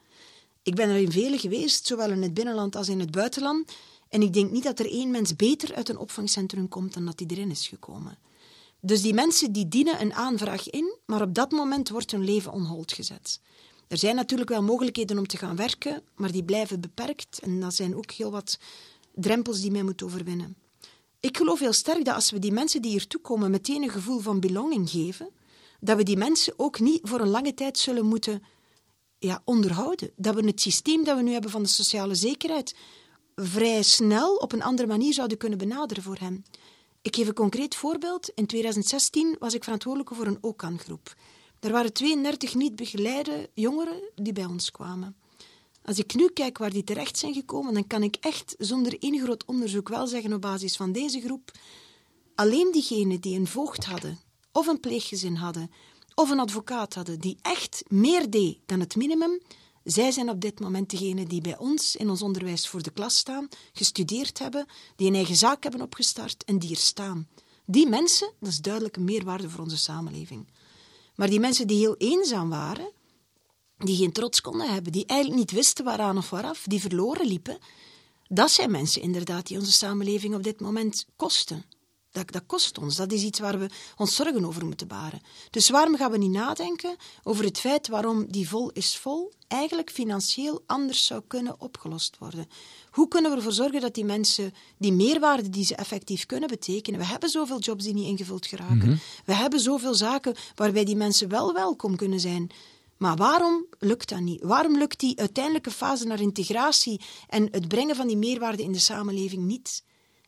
Ik 0.62 0.74
ben 0.74 0.88
er 0.88 0.96
in 0.96 1.12
vele 1.12 1.38
geweest, 1.38 1.86
zowel 1.86 2.10
in 2.10 2.22
het 2.22 2.34
binnenland 2.34 2.76
als 2.76 2.88
in 2.88 3.00
het 3.00 3.10
buitenland. 3.10 3.72
En 4.08 4.22
ik 4.22 4.32
denk 4.32 4.50
niet 4.50 4.62
dat 4.62 4.78
er 4.78 4.90
één 4.90 5.10
mens 5.10 5.36
beter 5.36 5.74
uit 5.74 5.88
een 5.88 5.98
opvangcentrum 5.98 6.68
komt 6.68 6.94
dan 6.94 7.06
dat 7.06 7.18
hij 7.18 7.28
erin 7.28 7.50
is 7.50 7.68
gekomen. 7.68 8.18
Dus 8.80 9.02
die 9.02 9.14
mensen 9.14 9.52
die 9.52 9.68
dienen 9.68 10.00
een 10.00 10.14
aanvraag 10.14 10.70
in, 10.70 10.96
maar 11.06 11.22
op 11.22 11.34
dat 11.34 11.50
moment 11.50 11.88
wordt 11.88 12.10
hun 12.10 12.24
leven 12.24 12.52
onhold 12.52 12.92
gezet. 12.92 13.40
Er 13.88 13.98
zijn 13.98 14.14
natuurlijk 14.14 14.50
wel 14.50 14.62
mogelijkheden 14.62 15.18
om 15.18 15.26
te 15.26 15.36
gaan 15.36 15.56
werken, 15.56 16.02
maar 16.14 16.32
die 16.32 16.44
blijven 16.44 16.80
beperkt. 16.80 17.38
En 17.38 17.60
dat 17.60 17.74
zijn 17.74 17.96
ook 17.96 18.10
heel 18.10 18.30
wat 18.30 18.58
drempels 19.14 19.60
die 19.60 19.70
men 19.70 19.84
moet 19.84 20.02
overwinnen. 20.02 20.56
Ik 21.20 21.36
geloof 21.36 21.58
heel 21.58 21.72
sterk 21.72 22.04
dat 22.04 22.14
als 22.14 22.30
we 22.30 22.38
die 22.38 22.52
mensen 22.52 22.82
die 22.82 22.90
hier 22.90 23.06
komen 23.22 23.50
meteen 23.50 23.82
een 23.82 23.90
gevoel 23.90 24.18
van 24.18 24.40
belonging 24.40 24.90
geven, 24.90 25.28
dat 25.80 25.96
we 25.96 26.02
die 26.02 26.16
mensen 26.16 26.52
ook 26.56 26.80
niet 26.80 27.00
voor 27.02 27.20
een 27.20 27.28
lange 27.28 27.54
tijd 27.54 27.78
zullen 27.78 28.06
moeten 28.06 28.42
ja, 29.20 29.42
onderhouden. 29.44 30.10
Dat 30.16 30.34
we 30.34 30.46
het 30.46 30.60
systeem 30.60 31.04
dat 31.04 31.16
we 31.16 31.22
nu 31.22 31.32
hebben 31.32 31.50
van 31.50 31.62
de 31.62 31.68
sociale 31.68 32.14
zekerheid 32.14 32.76
vrij 33.34 33.82
snel 33.82 34.34
op 34.34 34.52
een 34.52 34.62
andere 34.62 34.88
manier 34.88 35.12
zouden 35.12 35.38
kunnen 35.38 35.58
benaderen 35.58 36.02
voor 36.02 36.16
hem. 36.18 36.42
Ik 37.02 37.16
geef 37.16 37.28
een 37.28 37.34
concreet 37.34 37.74
voorbeeld. 37.74 38.28
In 38.34 38.46
2016 38.46 39.36
was 39.38 39.54
ik 39.54 39.64
verantwoordelijk 39.64 40.14
voor 40.14 40.26
een 40.26 40.38
OCAN-groep. 40.40 41.14
Er 41.60 41.72
waren 41.72 41.92
32 41.92 42.54
niet 42.54 42.76
begeleide 42.76 43.50
jongeren 43.54 44.10
die 44.14 44.32
bij 44.32 44.44
ons 44.44 44.70
kwamen. 44.70 45.16
Als 45.84 45.98
ik 45.98 46.14
nu 46.14 46.28
kijk 46.28 46.58
waar 46.58 46.70
die 46.70 46.84
terecht 46.84 47.18
zijn 47.18 47.34
gekomen, 47.34 47.74
dan 47.74 47.86
kan 47.86 48.02
ik 48.02 48.16
echt 48.20 48.54
zonder 48.58 48.96
één 48.98 49.20
groot 49.20 49.44
onderzoek 49.44 49.88
wel 49.88 50.06
zeggen 50.06 50.32
op 50.32 50.40
basis 50.40 50.76
van 50.76 50.92
deze 50.92 51.20
groep, 51.20 51.50
alleen 52.34 52.72
diegenen 52.72 53.20
die 53.20 53.38
een 53.38 53.46
voogd 53.46 53.84
hadden, 53.84 54.18
of 54.52 54.66
een 54.66 54.80
pleeggezin 54.80 55.34
hadden, 55.34 55.70
of 56.20 56.30
een 56.30 56.40
advocaat 56.40 56.94
hadden, 56.94 57.18
die 57.18 57.38
echt 57.42 57.82
meer 57.88 58.30
deed 58.30 58.58
dan 58.66 58.80
het 58.80 58.96
minimum, 58.96 59.40
zij 59.84 60.10
zijn 60.10 60.30
op 60.30 60.40
dit 60.40 60.60
moment 60.60 60.90
degenen 60.90 61.28
die 61.28 61.40
bij 61.40 61.58
ons 61.58 61.96
in 61.96 62.10
ons 62.10 62.22
onderwijs 62.22 62.68
voor 62.68 62.82
de 62.82 62.90
klas 62.90 63.16
staan, 63.16 63.48
gestudeerd 63.72 64.38
hebben, 64.38 64.66
die 64.96 65.08
een 65.08 65.14
eigen 65.14 65.36
zaak 65.36 65.62
hebben 65.62 65.80
opgestart 65.82 66.44
en 66.44 66.58
die 66.58 66.70
er 66.70 66.76
staan. 66.76 67.28
Die 67.64 67.88
mensen, 67.88 68.32
dat 68.40 68.48
is 68.48 68.60
duidelijk 68.60 68.96
een 68.96 69.04
meerwaarde 69.04 69.50
voor 69.50 69.62
onze 69.62 69.78
samenleving. 69.78 70.46
Maar 71.14 71.28
die 71.28 71.40
mensen 71.40 71.66
die 71.66 71.78
heel 71.78 71.96
eenzaam 71.96 72.48
waren, 72.48 72.90
die 73.78 73.96
geen 73.96 74.12
trots 74.12 74.40
konden 74.40 74.72
hebben, 74.72 74.92
die 74.92 75.06
eigenlijk 75.06 75.40
niet 75.40 75.50
wisten 75.50 75.84
waaraan 75.84 76.16
of 76.16 76.30
waaraf, 76.30 76.64
die 76.66 76.80
verloren 76.80 77.26
liepen, 77.26 77.58
dat 78.28 78.50
zijn 78.50 78.70
mensen 78.70 79.02
inderdaad 79.02 79.46
die 79.46 79.58
onze 79.58 79.72
samenleving 79.72 80.34
op 80.34 80.42
dit 80.42 80.60
moment 80.60 81.06
kosten. 81.16 81.64
Dat, 82.12 82.32
dat 82.32 82.42
kost 82.46 82.78
ons. 82.78 82.96
Dat 82.96 83.12
is 83.12 83.22
iets 83.22 83.38
waar 83.38 83.58
we 83.58 83.70
ons 83.96 84.14
zorgen 84.14 84.44
over 84.44 84.64
moeten 84.66 84.88
baren. 84.88 85.20
Dus 85.50 85.70
waarom 85.70 85.96
gaan 85.96 86.10
we 86.10 86.18
niet 86.18 86.30
nadenken 86.30 86.96
over 87.22 87.44
het 87.44 87.58
feit 87.58 87.88
waarom 87.88 88.26
die 88.28 88.48
vol 88.48 88.70
is 88.70 88.96
vol 88.96 89.32
eigenlijk 89.48 89.90
financieel 89.90 90.62
anders 90.66 91.06
zou 91.06 91.22
kunnen 91.26 91.60
opgelost 91.60 92.18
worden? 92.18 92.48
Hoe 92.90 93.08
kunnen 93.08 93.30
we 93.30 93.36
ervoor 93.36 93.52
zorgen 93.52 93.80
dat 93.80 93.94
die 93.94 94.04
mensen 94.04 94.54
die 94.78 94.92
meerwaarde 94.92 95.48
die 95.50 95.64
ze 95.64 95.74
effectief 95.74 96.26
kunnen 96.26 96.48
betekenen, 96.48 97.00
we 97.00 97.06
hebben 97.06 97.28
zoveel 97.28 97.58
jobs 97.58 97.84
die 97.84 97.94
niet 97.94 98.06
ingevuld 98.06 98.46
geraken, 98.46 98.88
mhm. 98.88 98.96
we 99.24 99.34
hebben 99.34 99.60
zoveel 99.60 99.94
zaken 99.94 100.34
waarbij 100.54 100.84
die 100.84 100.96
mensen 100.96 101.28
wel 101.28 101.52
welkom 101.52 101.96
kunnen 101.96 102.20
zijn. 102.20 102.50
Maar 102.96 103.16
waarom 103.16 103.66
lukt 103.78 104.08
dat 104.08 104.20
niet? 104.20 104.42
Waarom 104.42 104.78
lukt 104.78 105.00
die 105.00 105.18
uiteindelijke 105.18 105.70
fase 105.70 106.06
naar 106.06 106.20
integratie 106.20 107.00
en 107.28 107.48
het 107.50 107.68
brengen 107.68 107.96
van 107.96 108.06
die 108.06 108.16
meerwaarde 108.16 108.62
in 108.62 108.72
de 108.72 108.78
samenleving 108.78 109.42
niet? 109.42 109.82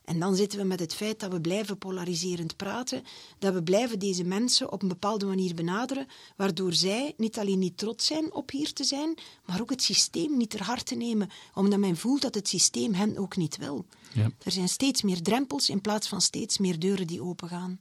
En 0.05 0.19
dan 0.19 0.37
zitten 0.37 0.59
we 0.59 0.65
met 0.65 0.81
het 0.81 0.95
feit 0.95 1.21
dat 1.21 1.33
we 1.33 1.41
blijven 1.41 1.79
polariserend 1.79 2.57
praten, 2.57 3.03
dat 3.39 3.55
we 3.55 3.63
blijven 3.63 3.99
deze 3.99 4.25
mensen 4.25 4.73
op 4.73 4.83
een 4.83 4.89
bepaalde 4.89 5.27
manier 5.27 5.55
benaderen, 5.55 6.07
waardoor 6.37 6.73
zij 6.73 7.15
niet 7.17 7.39
alleen 7.39 7.59
niet 7.59 7.79
trots 7.79 8.07
zijn 8.07 8.33
op 8.33 8.51
hier 8.51 8.73
te 8.73 8.85
zijn, 8.85 9.19
maar 9.47 9.61
ook 9.61 9.71
het 9.71 9.83
systeem 9.83 10.37
niet 10.37 10.51
ter 10.51 10.63
harte 10.63 10.95
nemen, 10.95 11.31
omdat 11.55 11.79
men 11.79 11.97
voelt 11.97 12.23
dat 12.23 12.35
het 12.35 12.49
systeem 12.49 12.95
hen 12.95 13.19
ook 13.19 13.37
niet 13.37 13.57
wil. 13.57 13.87
Ja. 14.13 14.31
Er 14.43 14.53
zijn 14.53 14.69
steeds 14.69 15.03
meer 15.03 15.23
drempels 15.23 15.69
in 15.69 15.81
plaats 15.81 16.09
van 16.09 16.21
steeds 16.21 16.59
meer 16.59 16.79
deuren 16.79 17.07
die 17.07 17.23
opengaan. 17.23 17.81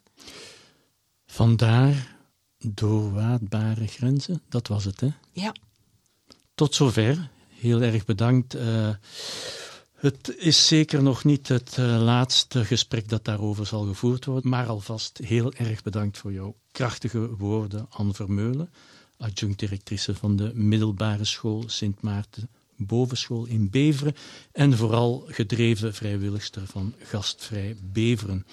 Vandaar 1.26 2.18
doorwaadbare 2.58 3.88
grenzen, 3.88 4.42
dat 4.50 4.68
was 4.68 4.86
het, 4.86 5.00
hè? 5.00 5.10
Ja. 5.32 5.56
Tot 6.56 6.76
zover. 6.76 7.30
Heel 7.48 7.82
erg 7.82 8.06
bedankt. 8.06 8.56
Uh, 8.56 8.90
het 10.02 10.36
is 10.38 10.68
zeker 10.68 11.04
nog 11.04 11.24
niet 11.24 11.48
het 11.48 11.78
uh, 11.80 12.02
laatste 12.04 12.66
gesprek 12.66 13.10
dat 13.10 13.26
daarover 13.26 13.66
zal 13.66 13.86
gevoerd 13.86 14.26
worden, 14.26 14.50
maar 14.50 14.68
alvast 14.68 15.18
heel 15.24 15.54
erg 15.54 15.84
bedankt 15.84 16.18
voor 16.18 16.34
jouw 16.34 16.56
krachtige 16.72 17.36
woorden, 17.36 17.86
Anne 17.90 18.14
Vermeulen, 18.14 18.70
adjunct-directrice 19.18 20.16
van 20.16 20.36
de 20.36 20.52
middelbare 20.54 21.26
school 21.26 21.64
Sint 21.68 22.02
Maarten 22.02 22.50
Bovenschool 22.76 23.46
in 23.46 23.70
Beveren 23.70 24.16
en 24.52 24.78
vooral 24.78 25.24
gedreven 25.28 25.94
vrijwilligster 25.94 26.68
van 26.68 26.94
Gastvrij 27.00 27.76
Beveren. 27.82 28.46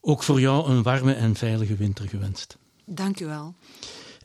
Ook 0.00 0.22
voor 0.22 0.40
jou 0.40 0.70
een 0.70 0.82
warme 0.82 1.12
en 1.12 1.34
veilige 1.34 1.76
winter 1.76 2.08
gewenst. 2.08 2.56
Dank 2.84 3.20
u 3.20 3.26
wel. 3.26 3.54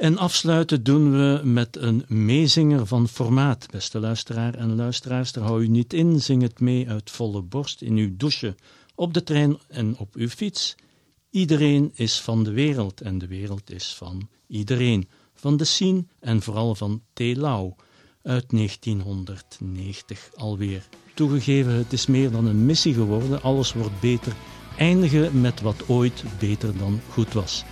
En 0.04 0.18
afsluiten 0.18 0.84
doen 0.84 1.12
we 1.12 1.42
met 1.44 1.78
een 1.78 2.06
meezinger 2.08 2.86
van 2.86 3.08
formaat, 3.08 3.68
beste 3.72 4.00
luisteraar 4.00 4.54
en 4.54 4.76
luisteraars. 4.76 5.32
Daar 5.32 5.44
hou 5.44 5.64
u 5.64 5.68
niet 5.68 5.94
in, 5.94 6.22
zing 6.22 6.42
het 6.42 6.60
mee 6.60 6.90
uit 6.90 7.12
volle 7.12 7.42
borst 7.42 7.82
in 7.82 7.96
uw 7.96 8.10
douche, 8.18 8.56
op 8.96 9.14
de 9.14 9.24
trein 9.24 9.58
en 9.68 9.98
op 9.98 10.16
uw 10.16 10.28
fiets. 10.28 10.76
Iedereen 11.30 11.92
is 11.94 12.20
van 12.20 12.44
de 12.44 12.52
wereld 12.52 13.02
en 13.02 13.18
de 13.18 13.28
wereld 13.28 13.72
is 13.72 13.94
van 13.96 14.30
iedereen. 14.48 15.08
Van 15.34 15.58
de 15.58 15.66
Sien 15.66 16.10
en 16.20 16.42
vooral 16.42 16.76
van 16.76 17.02
Telau 17.14 17.74
uit 18.24 18.50
1990 18.50 20.30
alweer. 20.36 20.88
Toegegeven, 21.14 21.74
het 21.74 21.94
is 21.94 22.08
meer 22.08 22.32
dan 22.32 22.46
een 22.46 22.66
missie 22.66 22.94
geworden, 22.94 23.42
alles 23.42 23.74
wordt 23.74 24.00
beter. 24.00 24.34
Eindigen 24.78 25.42
met 25.42 25.62
wat 25.62 25.90
ooit 25.90 26.24
beter 26.40 26.78
dan 26.78 27.00
goed 27.10 27.34
was. 27.34 27.64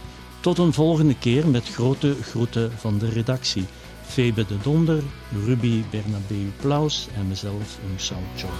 Tot 0.41 0.57
een 0.57 0.73
volgende 0.73 1.15
keer 1.17 1.47
met 1.47 1.69
grote 1.69 2.15
groeten 2.21 2.71
van 2.77 2.97
de 2.97 3.09
redactie. 3.09 3.65
Febe 4.05 4.45
de 4.45 4.57
Donder, 4.63 5.03
Ruby 5.45 5.83
Bernabeu 5.89 6.51
Plaus 6.61 7.07
en 7.15 7.27
mezelf, 7.27 7.77
Unsau 7.91 8.19
Choi. 8.35 8.51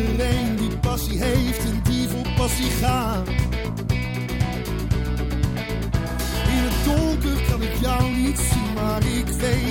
Iedereen 0.00 0.56
die 0.56 0.76
passie 0.78 1.22
heeft 1.22 1.64
en 1.64 1.80
die 1.82 2.08
voor 2.08 2.26
passie 2.36 2.70
gaat. 2.70 3.28
In 6.46 6.62
het 6.66 6.84
donker 6.84 7.42
kan 7.50 7.62
ik 7.62 7.74
jou 7.80 8.10
niet 8.10 8.38
zien, 8.38 8.72
maar 8.74 9.02
ik 9.04 9.26
weet 9.26 9.69